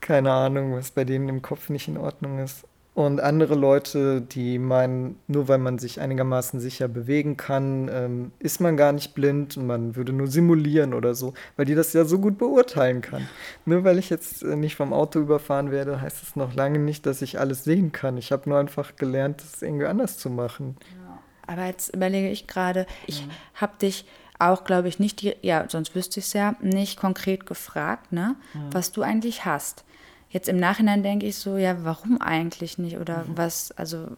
Keine 0.00 0.32
Ahnung, 0.32 0.74
was 0.74 0.90
bei 0.90 1.04
denen 1.04 1.28
im 1.28 1.42
Kopf 1.42 1.68
nicht 1.68 1.88
in 1.88 1.96
Ordnung 1.96 2.38
ist. 2.38 2.64
Und 2.92 3.20
andere 3.20 3.54
Leute, 3.54 4.20
die 4.20 4.58
meinen, 4.58 5.16
nur 5.28 5.46
weil 5.46 5.58
man 5.58 5.78
sich 5.78 6.00
einigermaßen 6.00 6.58
sicher 6.58 6.88
bewegen 6.88 7.36
kann, 7.36 7.88
ähm, 7.92 8.32
ist 8.40 8.60
man 8.60 8.76
gar 8.76 8.92
nicht 8.92 9.14
blind 9.14 9.56
und 9.56 9.66
man 9.66 9.94
würde 9.94 10.12
nur 10.12 10.26
simulieren 10.26 10.92
oder 10.92 11.14
so, 11.14 11.32
weil 11.56 11.66
die 11.66 11.76
das 11.76 11.92
ja 11.92 12.04
so 12.04 12.18
gut 12.18 12.36
beurteilen 12.36 13.00
kann. 13.00 13.28
Nur 13.64 13.84
weil 13.84 13.98
ich 13.98 14.10
jetzt 14.10 14.42
äh, 14.42 14.56
nicht 14.56 14.74
vom 14.74 14.92
Auto 14.92 15.20
überfahren 15.20 15.70
werde, 15.70 16.00
heißt 16.00 16.22
es 16.22 16.36
noch 16.36 16.54
lange 16.54 16.80
nicht, 16.80 17.06
dass 17.06 17.22
ich 17.22 17.38
alles 17.38 17.62
sehen 17.62 17.92
kann. 17.92 18.16
Ich 18.16 18.32
habe 18.32 18.48
nur 18.50 18.58
einfach 18.58 18.96
gelernt, 18.96 19.40
das 19.40 19.62
irgendwie 19.62 19.86
anders 19.86 20.18
zu 20.18 20.28
machen. 20.28 20.76
Ja. 20.80 21.18
Aber 21.46 21.66
jetzt 21.66 21.94
überlege 21.94 22.28
ich 22.28 22.48
gerade, 22.48 22.86
ich 23.06 23.24
mhm. 23.24 23.30
habe 23.54 23.72
dich 23.80 24.04
auch, 24.40 24.64
glaube 24.64 24.88
ich, 24.88 24.98
nicht, 24.98 25.22
ja, 25.42 25.64
sonst 25.68 25.94
wüsste 25.94 26.20
ich 26.20 26.26
es 26.26 26.32
ja, 26.32 26.56
nicht 26.60 26.98
konkret 26.98 27.46
gefragt, 27.46 28.12
ne, 28.12 28.36
mhm. 28.52 28.72
was 28.72 28.90
du 28.90 29.02
eigentlich 29.02 29.44
hast. 29.44 29.84
Jetzt 30.30 30.48
im 30.48 30.56
Nachhinein 30.56 31.02
denke 31.02 31.26
ich 31.26 31.36
so, 31.36 31.56
ja, 31.56 31.84
warum 31.84 32.20
eigentlich 32.20 32.78
nicht? 32.78 32.98
Oder 32.98 33.24
mhm. 33.24 33.36
was, 33.36 33.72
also 33.72 34.08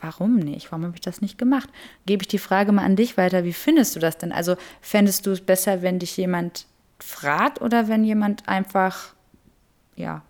warum 0.00 0.36
nicht? 0.36 0.72
Warum 0.72 0.84
habe 0.84 0.94
ich 0.94 1.02
das 1.02 1.20
nicht 1.20 1.38
gemacht? 1.38 1.68
Gebe 2.06 2.22
ich 2.22 2.28
die 2.28 2.38
Frage 2.38 2.72
mal 2.72 2.84
an 2.84 2.96
dich 2.96 3.16
weiter, 3.16 3.44
wie 3.44 3.52
findest 3.52 3.94
du 3.94 4.00
das 4.00 4.16
denn? 4.18 4.32
Also 4.32 4.56
fändest 4.80 5.26
du 5.26 5.30
es 5.30 5.40
besser, 5.40 5.82
wenn 5.82 5.98
dich 5.98 6.16
jemand 6.16 6.66
fragt 6.98 7.60
oder 7.60 7.88
wenn 7.88 8.02
jemand 8.02 8.48
einfach, 8.48 9.14
ja, 9.94 10.22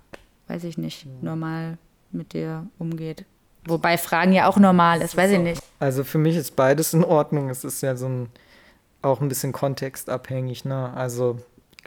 weiß 0.49 0.65
ich 0.65 0.77
nicht, 0.77 1.07
mhm. 1.07 1.13
normal 1.23 1.79
mit 2.11 2.33
dir 2.33 2.67
umgeht? 2.79 3.25
Wobei 3.65 3.99
Fragen 3.99 4.33
ja 4.33 4.49
auch 4.49 4.57
normal 4.57 5.03
ist, 5.03 5.17
weiß 5.17 5.31
ich 5.33 5.39
nicht. 5.39 5.63
Also 5.79 6.03
für 6.03 6.19
mich 6.19 6.37
ist 6.37 6.57
beides 6.57 6.95
in 6.95 7.05
Ordnung. 7.05 7.51
Es 7.51 7.65
ist 7.65 7.83
ja 7.83 7.97
so 7.97 8.09
ein, 8.09 8.29
auch 9.03 9.21
ein 9.21 9.29
bisschen 9.29 9.53
kontextabhängig, 9.53 10.65
ne? 10.65 10.93
Also 10.95 11.39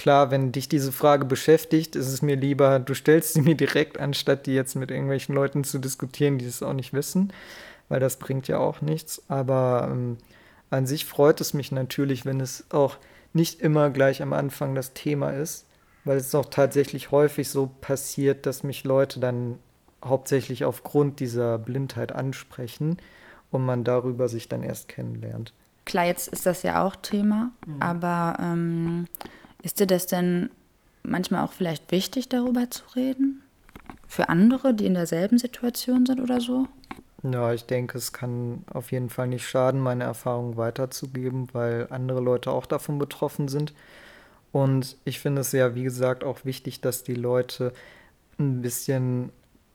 klar, 0.02 0.32
wenn 0.32 0.52
dich 0.52 0.68
diese 0.68 0.92
Frage 0.92 1.26
beschäftigt, 1.26 1.96
ist 1.96 2.08
es 2.08 2.24
mir 2.24 2.36
lieber, 2.36 2.80
du 2.80 2.96
stellst 2.96 3.36
sie 3.36 3.42
mir 3.42 3.54
direkt, 3.54 4.00
anstatt 4.00 4.48
die 4.48 4.56
jetzt 4.56 4.76
mit 4.76 4.90
irgendwelchen 4.90 5.36
Leuten 5.36 5.64
zu 5.64 5.78
diskutieren, 5.78 6.40
die 6.40 6.46
es 6.46 6.64
auch 6.64 6.74
nicht 6.74 6.92
wissen, 6.92 7.32
weil 7.88 8.00
das 8.00 8.18
bringt 8.18 8.48
ja 8.48 8.58
auch 8.58 8.82
nichts. 8.82 9.22
Aber 9.28 9.90
ähm, 9.92 10.18
an 10.72 10.88
sich 10.88 11.06
freut 11.06 11.40
es 11.40 11.54
mich 11.54 11.72
natürlich, 11.72 12.26
wenn 12.26 12.40
es 12.40 12.66
auch 12.72 12.98
nicht 13.34 13.62
immer 13.62 13.92
gleich 13.92 14.24
am 14.24 14.34
Anfang 14.34 14.74
das 14.74 14.94
Thema 14.94 15.30
ist, 15.30 15.68
weil 16.04 16.18
es 16.18 16.34
auch 16.34 16.48
tatsächlich 16.48 17.12
häufig 17.12 17.50
so 17.50 17.70
passiert, 17.80 18.48
dass 18.48 18.64
mich 18.64 18.84
Leute 18.84 19.20
dann 19.20 19.60
hauptsächlich 20.04 20.66
aufgrund 20.66 21.20
dieser 21.20 21.60
Blindheit 21.60 22.12
ansprechen 22.12 22.98
und 23.52 23.64
man 23.64 23.84
darüber 23.84 24.30
sich 24.30 24.50
dann 24.50 24.64
erst 24.64 24.88
kennenlernt. 24.88 25.54
Klar, 25.86 26.06
jetzt 26.06 26.28
ist 26.28 26.48
das 26.48 26.64
ja 26.64 26.84
auch 26.84 26.96
Thema, 26.96 27.52
mhm. 27.68 27.82
aber 27.82 28.38
ähm, 28.40 29.06
ist 29.62 29.80
dir 29.80 29.88
das 29.88 30.08
denn 30.08 30.50
manchmal 31.04 31.44
auch 31.44 31.54
vielleicht 31.54 31.92
wichtig, 31.92 32.30
darüber 32.30 32.70
zu 32.70 32.84
reden? 32.96 33.42
Für 34.08 34.30
andere, 34.30 34.74
die 34.74 34.86
in 34.86 34.94
derselben 34.94 35.38
Situation 35.38 36.06
sind 36.06 36.20
oder 36.20 36.42
so? 36.42 36.68
Ja, 37.24 37.54
ich 37.54 37.66
denke, 37.66 37.98
es 37.98 38.14
kann 38.14 38.64
auf 38.72 38.92
jeden 38.92 39.10
Fall 39.10 39.28
nicht 39.28 39.48
schaden, 39.48 39.80
meine 39.80 40.04
Erfahrungen 40.04 40.58
weiterzugeben, 40.58 41.48
weil 41.54 41.88
andere 41.92 42.20
Leute 42.20 42.52
auch 42.52 42.66
davon 42.66 42.98
betroffen 42.98 43.48
sind. 43.48 43.74
Und 44.52 44.98
ich 45.06 45.20
finde 45.20 45.42
es 45.42 45.52
ja, 45.52 45.76
wie 45.76 45.84
gesagt, 45.84 46.24
auch 46.24 46.44
wichtig, 46.46 46.82
dass 46.82 47.04
die 47.04 47.16
Leute 47.16 47.74
ein 48.40 48.62
bisschen 48.62 49.32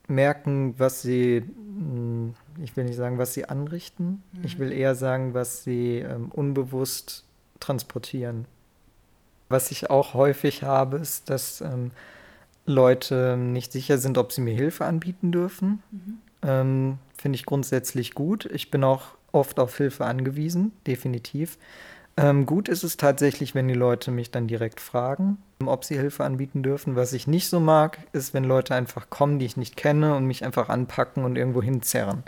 merken, 0.09 0.75
was 0.79 1.03
sie, 1.03 1.45
hm, 1.47 2.35
ich 2.63 2.77
will 2.77 2.85
nicht 2.85 2.97
sagen, 2.97 3.19
was 3.19 3.33
sie 3.33 3.49
anrichten. 3.49 4.23
Mhm. 4.33 4.45
Ich 4.45 4.59
will 4.59 4.73
eher 4.73 4.95
sagen, 4.95 5.35
was 5.35 5.65
sie 5.65 5.99
ähm, 5.99 6.31
unbewusst 6.31 7.25
transportieren. 7.61 8.47
Was 9.49 9.71
ich 9.71 9.91
auch 9.91 10.15
häufig 10.15 10.63
habe, 10.63 10.97
ist, 10.99 11.31
dass 11.31 11.61
ähm, 11.61 11.93
Leute 12.67 13.37
nicht 13.37 13.73
sicher 13.73 13.99
sind, 13.99 14.19
ob 14.19 14.33
sie 14.33 14.41
mir 14.41 14.55
Hilfe 14.55 14.85
anbieten 14.85 15.33
dürfen. 15.33 15.83
Mhm. 15.91 16.19
Ähm, 16.43 16.99
Finde 17.17 17.37
ich 17.37 17.47
grundsätzlich 17.47 18.15
gut. 18.15 18.47
Ich 18.47 18.71
bin 18.71 18.85
auch 18.85 19.17
oft 19.33 19.59
auf 19.59 19.77
Hilfe 19.77 20.05
angewiesen, 20.05 20.73
definitiv. 20.87 21.59
Ähm, 22.19 22.47
gut 22.47 22.69
ist 22.69 22.83
es 22.83 22.97
tatsächlich, 22.97 23.55
wenn 23.55 23.69
die 23.69 23.75
Leute 23.75 24.11
mich 24.11 24.31
dann 24.31 24.47
direkt 24.47 24.81
fragen, 24.81 25.37
ob 25.65 25.85
sie 25.85 25.97
Hilfe 25.97 26.25
anbieten 26.25 26.63
dürfen. 26.63 26.97
Was 26.97 27.13
ich 27.13 27.27
nicht 27.27 27.49
so 27.49 27.61
mag, 27.61 27.99
ist, 28.13 28.33
wenn 28.33 28.45
Leute 28.45 28.75
einfach 28.75 29.11
kommen, 29.11 29.39
die 29.39 29.45
ich 29.45 29.59
nicht 29.59 29.77
kenne 29.77 30.17
und 30.17 30.25
mich 30.25 30.45
einfach 30.45 30.71
anpacken 30.71 31.25
und 31.25 31.37
irgendwo 31.37 31.63
hinzerren. 31.63 32.23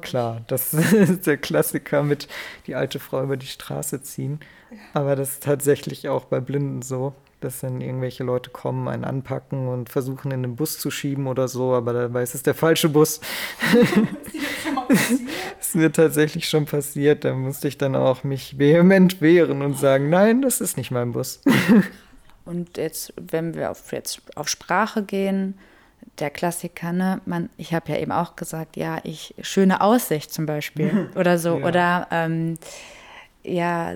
klar, 0.00 0.42
das 0.48 0.74
ist 0.92 1.26
der 1.26 1.36
Klassiker 1.36 2.02
mit 2.02 2.26
die 2.66 2.74
alte 2.74 2.98
Frau 2.98 3.22
über 3.22 3.36
die 3.36 3.46
Straße 3.46 4.02
ziehen. 4.02 4.40
Aber 4.94 5.16
das 5.16 5.30
ist 5.34 5.42
tatsächlich 5.42 6.08
auch 6.08 6.24
bei 6.24 6.40
Blinden 6.40 6.82
so, 6.82 7.14
dass 7.40 7.60
dann 7.60 7.80
irgendwelche 7.80 8.24
Leute 8.24 8.50
kommen, 8.50 8.88
einen 8.88 9.04
anpacken 9.04 9.68
und 9.68 9.88
versuchen 9.90 10.30
in 10.32 10.42
den 10.42 10.56
Bus 10.56 10.78
zu 10.78 10.90
schieben 10.90 11.26
oder 11.26 11.48
so, 11.48 11.74
aber 11.74 11.92
dabei 11.92 12.22
ist 12.22 12.34
es 12.34 12.42
der 12.42 12.54
falsche 12.54 12.88
Bus. 12.88 13.20
Das 14.88 15.10
ist 15.68 15.74
mir 15.76 15.92
tatsächlich 15.92 16.48
schon 16.48 16.64
passiert. 16.64 17.24
Da 17.24 17.34
musste 17.34 17.68
ich 17.68 17.78
dann 17.78 17.94
auch 17.96 18.24
mich 18.24 18.58
vehement 18.58 19.20
wehren 19.20 19.62
und 19.62 19.78
sagen, 19.78 20.10
nein, 20.10 20.42
das 20.42 20.60
ist 20.60 20.76
nicht 20.76 20.90
mein 20.90 21.12
Bus. 21.12 21.40
Und 22.44 22.76
jetzt, 22.76 23.12
wenn 23.16 23.54
wir 23.54 23.70
auf, 23.70 23.92
jetzt 23.92 24.22
auf 24.36 24.48
Sprache 24.48 25.02
gehen, 25.02 25.58
der 26.18 26.30
Klassiker, 26.30 26.92
ne? 26.92 27.20
Man, 27.26 27.50
ich 27.56 27.74
habe 27.74 27.92
ja 27.92 27.98
eben 27.98 28.12
auch 28.12 28.36
gesagt, 28.36 28.76
ja, 28.76 28.98
ich 29.02 29.34
schöne 29.42 29.80
Aussicht 29.80 30.32
zum 30.32 30.46
Beispiel 30.46 31.10
oder 31.14 31.38
so 31.38 31.58
Ja. 31.58 31.66
oder 31.66 32.06
ähm, 32.10 32.58
ja, 33.42 33.94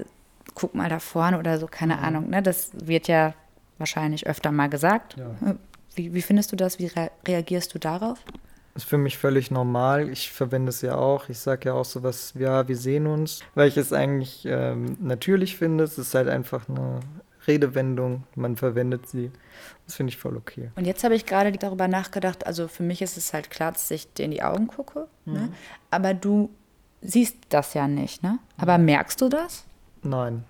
guck 0.55 0.75
mal 0.75 0.89
da 0.89 0.99
vorne 0.99 1.39
oder 1.39 1.59
so, 1.59 1.67
keine 1.67 1.97
Mhm. 1.97 2.05
Ahnung. 2.05 2.31
Ne? 2.31 2.43
Das 2.43 2.71
wird 2.75 3.09
ja 3.09 3.35
wahrscheinlich 3.79 4.27
öfter 4.27 4.53
mal 4.53 4.69
gesagt. 4.69 5.17
Ja. 5.17 5.55
Wie, 5.95 6.13
wie 6.15 6.23
findest 6.23 6.53
du 6.53 6.57
das? 6.57 6.79
Wie 6.79 6.87
rea 6.87 7.11
reagierst 7.27 7.75
du 7.75 7.79
darauf? 7.79 8.19
ist 8.77 8.85
für 8.85 8.99
mich 8.99 9.19
völlig 9.19 9.51
normal. 9.51 10.09
Ich 10.11 10.31
verwende 10.31 10.71
es 10.71 10.81
ja 10.81 10.95
auch. 10.95 11.29
Ich 11.29 11.39
sage 11.41 11.71
ja 11.71 11.75
auch 11.75 11.85
sowas, 11.85 12.35
ja, 12.39 12.69
wir 12.69 12.77
sehen 12.77 13.07
uns, 13.09 13.41
weil 13.55 13.67
ich 13.69 13.77
es 13.77 13.93
eigentlich 13.93 14.45
ähm, 14.47 14.97
natürlich 15.01 15.57
finde. 15.57 15.83
Es 15.85 15.99
ist 15.99 16.15
halt 16.15 16.29
einfach 16.29 16.69
eine 16.69 17.01
Redewendung. 17.49 18.23
Man 18.37 18.57
verwendet 18.57 19.09
sie. 19.09 19.33
Das 19.87 19.97
finde 19.97 20.13
ich 20.13 20.19
voll 20.19 20.37
okay. 20.37 20.71
Und 20.77 20.87
jetzt 20.87 21.03
habe 21.03 21.17
ich 21.17 21.27
gerade 21.27 21.51
darüber 21.53 21.89
nachgedacht, 21.89 22.47
also 22.47 22.69
für 22.69 22.85
mich 22.85 23.03
ist 23.03 23.17
es 23.17 23.35
halt 23.35 23.51
klar, 23.51 23.73
dass 23.73 23.91
ich 23.91 24.13
dir 24.15 24.25
in 24.25 24.31
die 24.31 24.43
Augen 24.43 24.69
gucke, 24.69 25.09
ne? 25.25 25.49
aber 25.91 26.15
du 26.15 26.51
siehst 27.03 27.37
das 27.49 27.75
ja 27.75 27.89
nicht, 27.89 28.23
ne? 28.23 28.39
Aber 28.57 28.79
merkst 28.79 29.21
du 29.21 29.29
das? 29.29 29.65
Nein. 30.03 30.45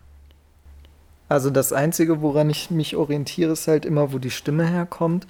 Also 1.28 1.50
das 1.50 1.72
Einzige, 1.72 2.22
woran 2.22 2.50
ich 2.50 2.70
mich 2.70 2.96
orientiere, 2.96 3.52
ist 3.52 3.68
halt 3.68 3.84
immer, 3.84 4.12
wo 4.12 4.18
die 4.18 4.30
Stimme 4.30 4.66
herkommt. 4.66 5.26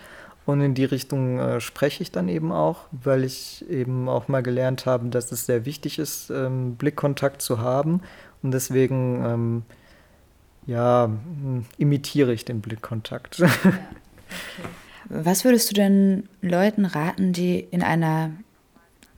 Und 0.47 0.63
in 0.63 0.75
die 0.75 0.87
Richtung 0.87 1.39
äh, 1.39 1.61
spreche 1.61 2.03
ich 2.03 2.11
dann 2.11 2.29
eben 2.29 2.51
auch, 2.51 2.87
weil 2.91 3.25
ich 3.25 3.69
eben 3.69 4.09
auch 4.09 4.27
mal 4.27 4.43
gelernt 4.43 4.87
habe, 4.87 5.09
dass 5.11 5.31
es 5.31 5.47
sehr 5.47 5.67
wichtig 5.67 5.99
ist, 5.99 6.31
ähm, 6.31 6.77
Blickkontakt 6.77 7.43
zu 7.43 7.59
haben. 7.59 8.01
Und 8.43 8.53
deswegen, 8.53 9.23
ähm, 9.25 9.63
ja, 10.67 11.05
m, 11.05 11.67
imitiere 11.77 12.33
ich 12.33 12.47
den 12.47 12.63
Blickkontakt. 12.63 13.43
Was 15.11 15.45
würdest 15.45 15.71
du 15.71 15.75
denn 15.75 16.29
Leuten 16.41 16.87
raten, 16.87 17.33
die 17.33 17.61
in 17.61 17.83
einer 17.83 18.31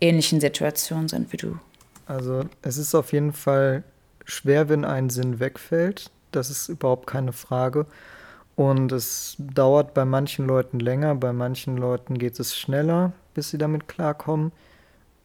ähnlichen 0.01 0.41
Situation 0.41 1.09
sind 1.09 1.33
wie 1.33 1.37
du? 1.37 1.59
Also 2.07 2.45
es 2.63 2.77
ist 2.77 2.95
auf 2.95 3.13
jeden 3.13 3.33
Fall 3.33 3.85
schwer, 4.25 4.69
wenn 4.69 4.85
ein 4.85 5.11
Sinn 5.11 5.41
wegfällt. 5.41 6.11
Das 6.31 6.51
ist 6.51 6.69
überhaupt 6.69 7.07
keine 7.07 7.33
Frage. 7.33 7.87
Und 8.57 8.93
es 8.93 9.37
dauert 9.39 9.95
bei 9.95 10.05
manchen 10.05 10.47
Leuten 10.47 10.79
länger, 10.79 11.15
bei 11.15 11.33
manchen 11.33 11.77
Leuten 11.77 12.19
geht 12.19 12.39
es 12.39 12.57
schneller, 12.57 13.13
bis 13.35 13.51
sie 13.51 13.59
damit 13.59 13.89
klarkommen. 13.89 14.53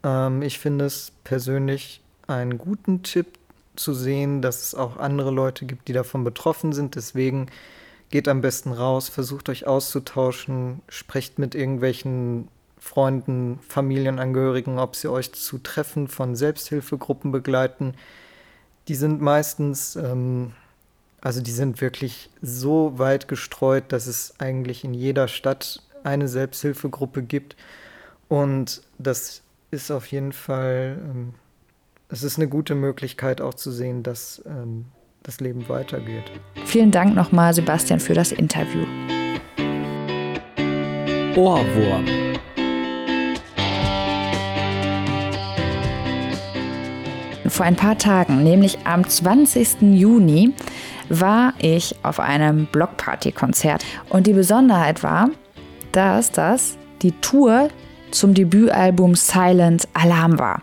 Ähm, 0.03 0.41
ich 0.41 0.59
finde 0.59 0.85
es 0.85 1.11
persönlich 1.23 2.01
einen 2.27 2.57
guten 2.57 3.03
Tipp 3.03 3.27
zu 3.75 3.93
sehen, 3.93 4.41
dass 4.41 4.63
es 4.63 4.75
auch 4.75 4.97
andere 4.97 5.31
Leute 5.31 5.65
gibt, 5.65 5.87
die 5.87 5.93
davon 5.93 6.23
betroffen 6.23 6.73
sind. 6.73 6.95
Deswegen 6.95 7.47
geht 8.09 8.27
am 8.27 8.41
besten 8.41 8.71
raus, 8.71 9.09
versucht 9.09 9.49
euch 9.49 9.67
auszutauschen, 9.67 10.81
sprecht 10.87 11.39
mit 11.39 11.55
irgendwelchen 11.55 12.47
Freunden, 12.79 13.59
Familienangehörigen, 13.67 14.79
ob 14.79 14.95
sie 14.95 15.11
euch 15.11 15.33
zu 15.33 15.57
Treffen 15.57 16.07
von 16.07 16.35
Selbsthilfegruppen 16.35 17.31
begleiten. 17.31 17.95
Die 18.87 18.95
sind 18.95 19.21
meistens, 19.21 19.95
ähm, 19.95 20.53
also 21.21 21.41
die 21.41 21.51
sind 21.51 21.81
wirklich 21.81 22.29
so 22.41 22.97
weit 22.97 23.27
gestreut, 23.27 23.85
dass 23.89 24.07
es 24.07 24.35
eigentlich 24.39 24.83
in 24.83 24.93
jeder 24.93 25.27
Stadt 25.27 25.81
eine 26.03 26.27
Selbsthilfegruppe 26.27 27.23
gibt. 27.23 27.55
Und 28.29 28.81
das 28.97 29.41
ist 29.71 29.91
auf 29.91 30.07
jeden 30.07 30.31
Fall, 30.31 30.97
ähm, 31.01 31.33
es 32.09 32.23
ist 32.23 32.37
eine 32.37 32.47
gute 32.47 32.75
Möglichkeit 32.75 33.41
auch 33.41 33.53
zu 33.53 33.71
sehen, 33.71 34.03
dass 34.03 34.41
ähm, 34.45 34.85
das 35.23 35.41
Leben 35.41 35.67
weitergeht. 35.67 36.23
Vielen 36.65 36.91
Dank 36.91 37.13
nochmal, 37.13 37.53
Sebastian, 37.53 37.99
für 37.99 38.13
das 38.13 38.31
Interview. 38.31 38.85
Ohrwurm. 41.35 42.26
Vor 47.57 47.65
ein 47.65 47.75
paar 47.75 47.97
Tagen, 47.97 48.43
nämlich 48.43 48.77
am 48.83 49.09
20. 49.09 49.81
Juni, 49.81 50.53
war 51.09 51.55
ich 51.57 51.95
auf 52.03 52.19
einem 52.19 52.67
Blockparty-Konzert. 52.67 53.83
Und 54.09 54.27
die 54.27 54.33
Besonderheit 54.33 55.01
war, 55.01 55.31
dass 55.91 56.31
das 56.31 56.77
die 57.01 57.13
Tour 57.13 57.69
zum 58.11 58.35
Debütalbum 58.35 59.15
Silent 59.15 59.87
Alarm 59.95 60.37
war. 60.37 60.61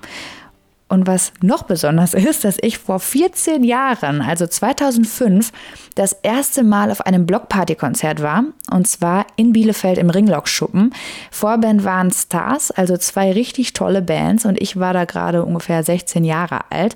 Und 0.89 1.07
was 1.07 1.33
noch 1.41 1.63
besonders 1.63 2.13
ist, 2.15 2.45
dass 2.45 2.59
ich 2.61 2.79
vor 2.79 3.01
14 3.01 3.65
Jahren, 3.65 4.21
also 4.21 4.47
2005, 4.47 5.51
das 5.95 6.13
erste 6.23 6.63
Mal 6.63 6.91
auf 6.91 7.01
einem 7.01 7.27
Blockparty-Konzert 7.27 8.23
war. 8.23 8.45
Und 8.71 8.87
zwar 8.87 9.27
in 9.37 9.53
Bielefeld 9.53 9.99
im 9.99 10.11
Ringlock-Schuppen. 10.11 10.95
Vorband 11.31 11.85
waren 11.85 12.11
Stars, 12.11 12.71
also 12.71 12.97
zwei 12.99 13.33
richtig 13.33 13.73
tolle 13.73 14.03
Bands. 14.03 14.45
Und 14.45 14.61
ich 14.61 14.79
war 14.79 14.93
da 14.93 15.05
gerade 15.05 15.45
ungefähr 15.45 15.83
16 15.83 16.23
Jahre 16.23 16.71
alt. 16.71 16.95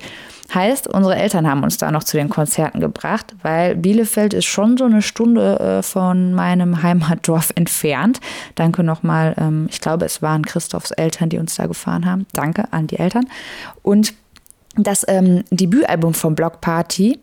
Heißt, 0.54 0.88
unsere 0.88 1.16
Eltern 1.16 1.46
haben 1.46 1.62
uns 1.62 1.76
da 1.76 1.90
noch 1.90 2.04
zu 2.04 2.16
den 2.16 2.30
Konzerten 2.30 2.80
gebracht, 2.80 3.34
weil 3.42 3.76
Bielefeld 3.76 4.32
ist 4.32 4.46
schon 4.46 4.78
so 4.78 4.84
eine 4.84 5.02
Stunde 5.02 5.60
äh, 5.60 5.82
von 5.82 6.32
meinem 6.32 6.82
Heimatdorf 6.82 7.52
entfernt. 7.54 8.20
Danke 8.54 8.82
nochmal, 8.82 9.34
ähm, 9.38 9.66
ich 9.70 9.80
glaube, 9.80 10.06
es 10.06 10.22
waren 10.22 10.46
Christophs 10.46 10.90
Eltern, 10.92 11.28
die 11.28 11.38
uns 11.38 11.56
da 11.56 11.66
gefahren 11.66 12.06
haben. 12.06 12.26
Danke 12.32 12.72
an 12.72 12.86
die 12.86 12.98
Eltern. 12.98 13.26
Und 13.82 14.14
das 14.76 15.04
ähm, 15.06 15.44
Debütalbum 15.50 16.14
von 16.14 16.34
Block 16.34 16.60
Party, 16.60 17.18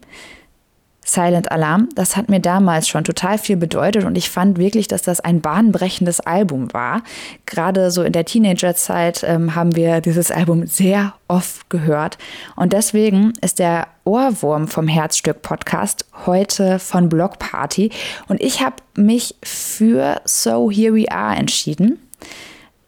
Silent 1.07 1.51
Alarm, 1.51 1.87
das 1.93 2.17
hat 2.17 2.29
mir 2.29 2.39
damals 2.39 2.87
schon 2.87 3.03
total 3.03 3.37
viel 3.37 3.57
bedeutet 3.57 4.05
und 4.05 4.17
ich 4.17 4.31
fand 4.31 4.57
wirklich, 4.57 4.87
dass 4.87 5.03
das 5.03 5.19
ein 5.19 5.39
bahnbrechendes 5.39 6.19
Album 6.19 6.73
war. 6.73 7.03
Gerade 7.45 7.91
so 7.91 8.01
in 8.01 8.11
der 8.11 8.25
Teenagerzeit 8.25 9.23
ähm, 9.23 9.53
haben 9.53 9.75
wir 9.75 10.01
dieses 10.01 10.31
Album 10.31 10.65
sehr 10.65 11.13
oft 11.27 11.69
gehört 11.69 12.17
und 12.55 12.73
deswegen 12.73 13.33
ist 13.41 13.59
der 13.59 13.87
Ohrwurm 14.03 14.67
vom 14.67 14.87
Herzstück 14.87 15.43
Podcast 15.43 16.05
heute 16.25 16.79
von 16.79 17.07
Block 17.07 17.37
Party 17.37 17.91
und 18.27 18.41
ich 18.41 18.61
habe 18.61 18.77
mich 18.95 19.35
für 19.43 20.21
So 20.25 20.71
Here 20.71 20.95
We 20.95 21.11
Are 21.11 21.35
entschieden. 21.35 21.99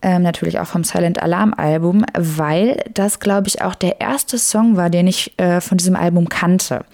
Ähm, 0.02 0.24
natürlich 0.24 0.60
auch 0.60 0.68
vom 0.68 0.84
Silent 0.84 1.22
Alarm 1.22 1.54
Album, 1.56 2.04
weil 2.18 2.84
das, 2.94 3.20
glaube 3.20 3.48
ich, 3.48 3.62
auch 3.62 3.76
der 3.76 4.00
erste 4.00 4.38
Song 4.38 4.76
war, 4.76 4.90
den 4.90 5.08
ich 5.08 5.34
äh, 5.38 5.60
von 5.60 5.78
diesem 5.78 5.96
Album 5.96 6.30
kannte. 6.30 6.86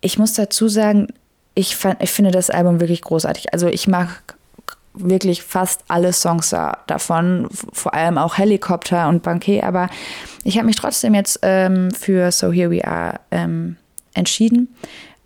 Ich 0.00 0.18
muss 0.18 0.34
dazu 0.34 0.68
sagen, 0.68 1.08
ich, 1.54 1.76
fand, 1.76 2.02
ich 2.02 2.10
finde 2.10 2.30
das 2.30 2.50
Album 2.50 2.80
wirklich 2.80 3.02
großartig. 3.02 3.52
Also 3.52 3.66
ich 3.66 3.88
mag 3.88 4.22
wirklich 4.94 5.42
fast 5.42 5.82
alle 5.88 6.12
Songs 6.12 6.50
da, 6.50 6.78
davon, 6.86 7.48
vor 7.72 7.94
allem 7.94 8.18
auch 8.18 8.38
Helikopter 8.38 9.08
und 9.08 9.22
Banquet, 9.22 9.62
aber 9.62 9.88
ich 10.44 10.56
habe 10.56 10.66
mich 10.66 10.76
trotzdem 10.76 11.14
jetzt 11.14 11.40
ähm, 11.42 11.90
für 11.90 12.32
So 12.32 12.52
Here 12.52 12.70
We 12.70 12.86
Are 12.86 13.20
ähm, 13.30 13.76
entschieden, 14.14 14.74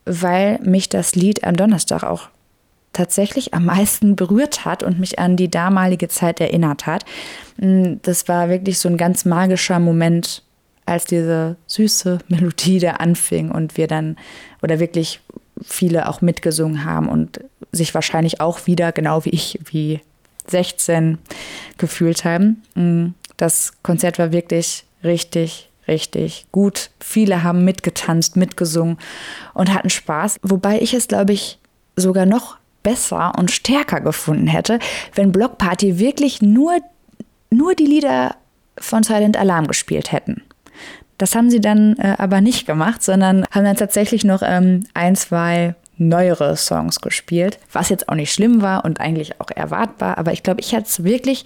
weil 0.04 0.58
mich 0.62 0.88
das 0.88 1.14
Lied 1.14 1.44
am 1.44 1.56
Donnerstag 1.56 2.02
auch 2.02 2.28
tatsächlich 2.92 3.54
am 3.54 3.64
meisten 3.64 4.16
berührt 4.16 4.64
hat 4.64 4.82
und 4.82 5.00
mich 5.00 5.18
an 5.18 5.36
die 5.36 5.50
damalige 5.50 6.08
Zeit 6.08 6.40
erinnert 6.40 6.86
hat. 6.86 7.04
Das 7.56 8.28
war 8.28 8.48
wirklich 8.50 8.78
so 8.78 8.88
ein 8.88 8.98
ganz 8.98 9.24
magischer 9.24 9.78
Moment, 9.78 10.42
als 10.92 11.04
diese 11.04 11.56
süße 11.66 12.18
Melodie 12.28 12.78
da 12.78 12.92
anfing 12.92 13.50
und 13.50 13.76
wir 13.76 13.86
dann 13.86 14.16
oder 14.62 14.78
wirklich 14.78 15.20
viele 15.62 16.08
auch 16.08 16.20
mitgesungen 16.20 16.84
haben 16.84 17.08
und 17.08 17.40
sich 17.72 17.94
wahrscheinlich 17.94 18.40
auch 18.40 18.66
wieder, 18.66 18.92
genau 18.92 19.24
wie 19.24 19.30
ich, 19.30 19.58
wie 19.64 20.00
16 20.46 21.18
gefühlt 21.78 22.24
haben. 22.24 23.14
Das 23.36 23.72
Konzert 23.82 24.18
war 24.18 24.32
wirklich 24.32 24.84
richtig, 25.02 25.70
richtig 25.88 26.46
gut. 26.52 26.90
Viele 27.00 27.42
haben 27.42 27.64
mitgetanzt, 27.64 28.36
mitgesungen 28.36 28.98
und 29.54 29.72
hatten 29.72 29.90
Spaß. 29.90 30.38
Wobei 30.42 30.80
ich 30.80 30.94
es, 30.94 31.08
glaube 31.08 31.32
ich, 31.32 31.58
sogar 31.96 32.26
noch 32.26 32.56
besser 32.82 33.32
und 33.38 33.50
stärker 33.50 34.00
gefunden 34.00 34.46
hätte, 34.46 34.78
wenn 35.14 35.32
Block 35.32 35.58
Party 35.58 35.98
wirklich 35.98 36.42
nur, 36.42 36.78
nur 37.50 37.74
die 37.74 37.86
Lieder 37.86 38.36
von 38.78 39.02
Silent 39.02 39.36
Alarm 39.36 39.68
gespielt 39.68 40.12
hätten. 40.12 40.42
Das 41.22 41.36
haben 41.36 41.50
sie 41.50 41.60
dann 41.60 41.94
äh, 41.98 42.16
aber 42.18 42.40
nicht 42.40 42.66
gemacht, 42.66 43.00
sondern 43.00 43.44
haben 43.52 43.64
dann 43.64 43.76
tatsächlich 43.76 44.24
noch 44.24 44.42
ähm, 44.44 44.88
ein, 44.92 45.14
zwei 45.14 45.76
neuere 45.96 46.56
Songs 46.56 47.00
gespielt, 47.00 47.60
was 47.70 47.90
jetzt 47.90 48.08
auch 48.08 48.16
nicht 48.16 48.32
schlimm 48.32 48.60
war 48.60 48.84
und 48.84 48.98
eigentlich 48.98 49.40
auch 49.40 49.46
erwartbar, 49.54 50.18
aber 50.18 50.32
ich 50.32 50.42
glaube, 50.42 50.60
ich 50.60 50.72
hätte 50.72 50.88
es 50.88 51.04
wirklich 51.04 51.44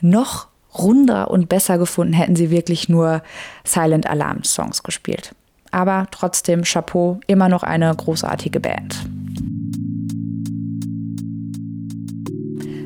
noch 0.00 0.46
runder 0.78 1.30
und 1.30 1.50
besser 1.50 1.76
gefunden, 1.76 2.14
hätten 2.14 2.36
sie 2.36 2.50
wirklich 2.50 2.88
nur 2.88 3.22
Silent 3.64 4.06
Alarm 4.06 4.44
Songs 4.44 4.82
gespielt. 4.82 5.34
Aber 5.72 6.06
trotzdem 6.10 6.62
Chapeau, 6.62 7.20
immer 7.26 7.50
noch 7.50 7.64
eine 7.64 7.94
großartige 7.94 8.60
Band. 8.60 8.96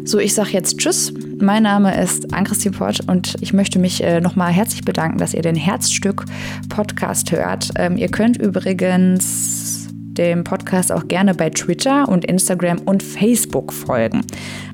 So, 0.07 0.21
ich 0.21 0.35
sage 0.35 0.51
jetzt 0.51 0.79
Tschüss. 0.79 1.13
Mein 1.41 1.65
Name 1.65 2.01
ist 2.01 2.33
Ann-Christine 2.33 2.77
Pott 2.77 3.01
und 3.09 3.37
ich 3.41 3.53
möchte 3.53 3.81
mich 3.81 4.05
äh, 4.05 4.21
nochmal 4.21 4.53
herzlich 4.53 4.85
bedanken, 4.85 5.19
dass 5.19 5.35
ihr 5.35 5.43
den 5.43 5.57
Herzstück-Podcast 5.57 7.33
hört. 7.33 7.71
Ähm, 7.75 7.97
ihr 7.97 8.09
könnt 8.09 8.37
übrigens 8.37 9.89
dem 9.91 10.45
Podcast 10.45 10.93
auch 10.93 11.09
gerne 11.09 11.35
bei 11.35 11.51
Twitter 11.51 12.09
und 12.09 12.25
Instagram 12.25 12.79
und 12.83 13.03
Facebook 13.03 13.73
folgen. 13.73 14.23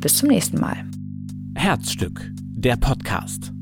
Bis 0.02 0.18
zum 0.18 0.28
nächsten 0.28 0.60
Mal. 0.60 0.76
Herzstück, 1.54 2.30
der 2.54 2.76
Podcast. 2.76 3.52